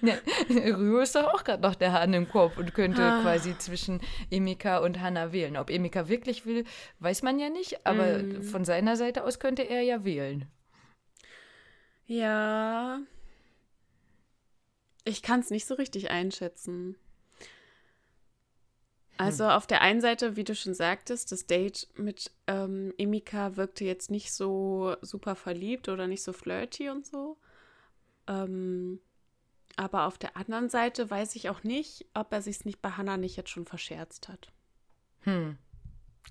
[0.02, 0.14] ja,
[0.50, 3.22] Ryo ist doch auch gerade noch der Hahn im Kopf und könnte ah.
[3.22, 5.56] quasi zwischen Emika und Hannah wählen.
[5.56, 6.64] Ob Emika wirklich will,
[6.98, 8.42] weiß man ja nicht, aber mm.
[8.42, 10.46] von seiner Seite aus könnte er ja wählen.
[12.06, 13.00] Ja.
[15.04, 16.96] Ich kann es nicht so richtig einschätzen.
[19.16, 23.84] Also auf der einen Seite, wie du schon sagtest, das Date mit ähm, Emika wirkte
[23.84, 27.38] jetzt nicht so super verliebt oder nicht so flirty und so.
[28.26, 29.00] Ähm,
[29.76, 33.16] aber auf der anderen Seite weiß ich auch nicht, ob er sich nicht bei Hannah
[33.16, 34.52] nicht jetzt schon verscherzt hat.
[35.20, 35.58] Hm.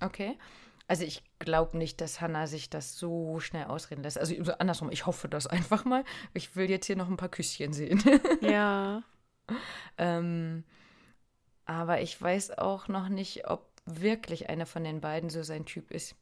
[0.00, 0.38] Okay.
[0.86, 4.18] Also ich glaube nicht, dass Hannah sich das so schnell ausreden lässt.
[4.18, 6.04] Also andersrum, ich hoffe das einfach mal.
[6.34, 8.02] Ich will jetzt hier noch ein paar Küsschen sehen.
[8.42, 9.02] Ja.
[9.98, 10.64] ähm,
[11.66, 15.90] aber ich weiß auch noch nicht, ob wirklich einer von den beiden so sein Typ
[15.90, 16.16] ist.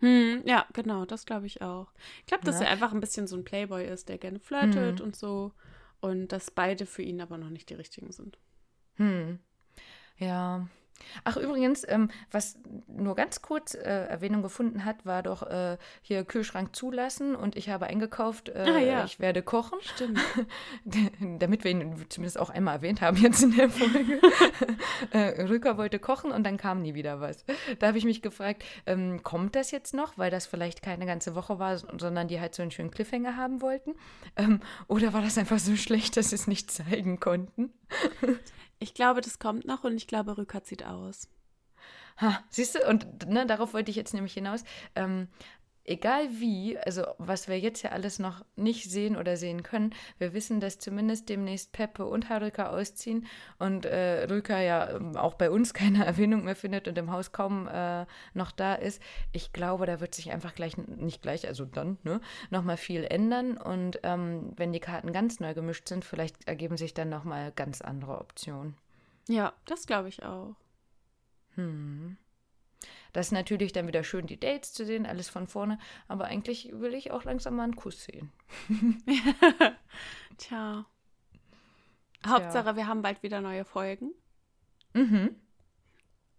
[0.00, 1.92] Hm, ja, genau, das glaube ich auch.
[2.20, 2.66] Ich glaube, dass ja.
[2.66, 5.06] er einfach ein bisschen so ein Playboy ist, der gerne flirtet hm.
[5.06, 5.52] und so.
[6.00, 8.38] Und dass beide für ihn aber noch nicht die richtigen sind.
[8.94, 9.40] Hm.
[10.18, 10.68] Ja,
[11.24, 16.24] Ach, übrigens, ähm, was nur ganz kurz äh, Erwähnung gefunden hat, war doch äh, hier
[16.24, 19.04] Kühlschrank zulassen und ich habe eingekauft, äh, ah, ja.
[19.04, 19.78] ich werde kochen.
[19.82, 20.20] Stimmt.
[21.38, 24.20] Damit wir ihn zumindest auch einmal erwähnt haben jetzt in der Folge.
[25.10, 27.44] äh, Rücker wollte kochen und dann kam nie wieder was.
[27.78, 31.34] Da habe ich mich gefragt, ähm, kommt das jetzt noch, weil das vielleicht keine ganze
[31.34, 33.94] Woche war, sondern die halt so einen schönen Cliffhanger haben wollten?
[34.36, 37.72] Ähm, oder war das einfach so schlecht, dass sie es nicht zeigen konnten?
[38.78, 41.28] Ich glaube, das kommt noch und ich glaube, Rückert sieht aus.
[42.20, 44.64] Ha, siehst du, und ne, darauf wollte ich jetzt nämlich hinaus.
[44.96, 45.28] Ähm,
[45.88, 50.32] egal wie, also was wir jetzt ja alles noch nicht sehen oder sehen können, wir
[50.34, 53.26] wissen, dass zumindest demnächst Peppe und Haruka ausziehen
[53.58, 57.32] und äh, Rüka ja ähm, auch bei uns keine Erwähnung mehr findet und im Haus
[57.32, 59.02] kaum äh, noch da ist.
[59.32, 62.20] Ich glaube, da wird sich einfach gleich, nicht gleich, also dann, ne,
[62.50, 66.94] nochmal viel ändern und ähm, wenn die Karten ganz neu gemischt sind, vielleicht ergeben sich
[66.94, 68.76] dann nochmal ganz andere Optionen.
[69.28, 70.54] Ja, das glaube ich auch.
[71.54, 72.16] Hm.
[73.12, 75.78] Das ist natürlich dann wieder schön, die Dates zu sehen, alles von vorne.
[76.08, 78.30] Aber eigentlich will ich auch langsam mal einen Kuss sehen.
[80.38, 80.86] Tja.
[82.26, 84.12] Hauptsache, wir haben bald wieder neue Folgen.
[84.92, 85.36] Mhm.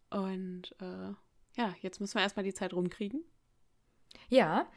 [0.09, 1.13] Und äh,
[1.55, 3.23] ja, jetzt müssen wir erstmal die Zeit rumkriegen.
[4.29, 4.67] Ja,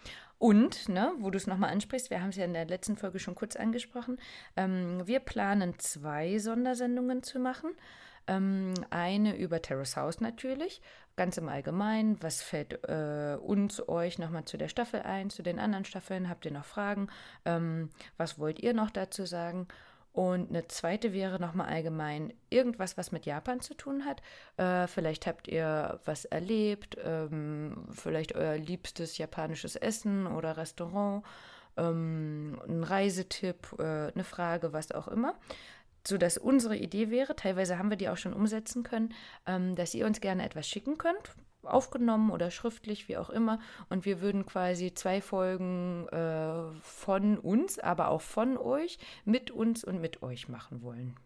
[0.42, 3.20] Und, ne, wo du es nochmal ansprichst, wir haben es ja in der letzten Folge
[3.20, 4.18] schon kurz angesprochen,
[4.56, 7.70] ähm, wir planen zwei Sondersendungen zu machen.
[8.26, 10.80] Ähm, eine über Terrace House natürlich,
[11.16, 12.22] ganz im Allgemeinen.
[12.22, 16.28] Was fällt äh, uns, euch nochmal zu der Staffel ein, zu den anderen Staffeln?
[16.28, 17.08] Habt ihr noch Fragen?
[17.44, 19.66] Ähm, was wollt ihr noch dazu sagen?
[20.12, 24.20] Und eine zweite wäre nochmal allgemein irgendwas, was mit Japan zu tun hat.
[24.58, 31.24] Äh, vielleicht habt ihr was erlebt, ähm, vielleicht euer liebstes japanisches Essen oder Restaurant,
[31.78, 35.34] ähm, ein Reisetipp, äh, eine Frage, was auch immer
[36.06, 39.14] sodass unsere Idee wäre, teilweise haben wir die auch schon umsetzen können,
[39.46, 43.60] ähm, dass ihr uns gerne etwas schicken könnt, aufgenommen oder schriftlich, wie auch immer.
[43.88, 49.84] Und wir würden quasi zwei Folgen äh, von uns, aber auch von euch, mit uns
[49.84, 51.16] und mit euch machen wollen.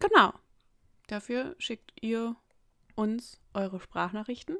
[0.00, 0.32] Genau.
[1.06, 2.36] Dafür schickt ihr
[2.94, 4.56] uns eure Sprachnachrichten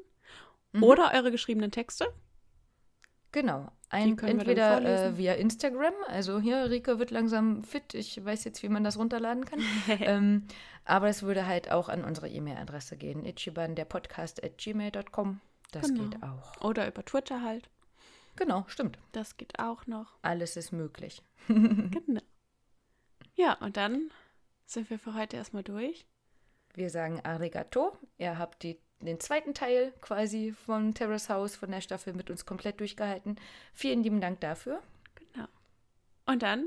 [0.73, 0.83] mhm.
[0.83, 2.07] oder eure geschriebenen Texte.
[3.31, 3.71] Genau.
[3.95, 8.69] Ein, entweder äh, via Instagram, also hier, Rike wird langsam fit, ich weiß jetzt, wie
[8.69, 9.59] man das runterladen kann.
[10.01, 10.47] ähm,
[10.83, 15.39] aber es würde halt auch an unsere E-Mail-Adresse gehen, ichiban, der Podcast at gmail.com.
[15.71, 16.03] Das genau.
[16.03, 16.61] geht auch.
[16.61, 17.69] Oder über Twitter halt.
[18.35, 18.99] Genau, stimmt.
[19.11, 20.17] Das geht auch noch.
[20.21, 21.21] Alles ist möglich.
[21.47, 22.21] genau.
[23.35, 24.11] Ja, und dann
[24.65, 26.05] sind wir für heute erstmal durch.
[26.73, 27.97] Wir sagen Arigato.
[28.17, 32.45] Ihr habt die den zweiten Teil quasi von Terrace House, von der Staffel mit uns
[32.45, 33.35] komplett durchgehalten.
[33.73, 34.81] Vielen lieben Dank dafür.
[35.15, 35.47] Genau.
[36.25, 36.65] Und dann,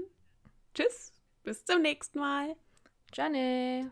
[0.75, 1.13] tschüss,
[1.43, 2.57] bis zum nächsten Mal.
[3.13, 3.89] Ciao.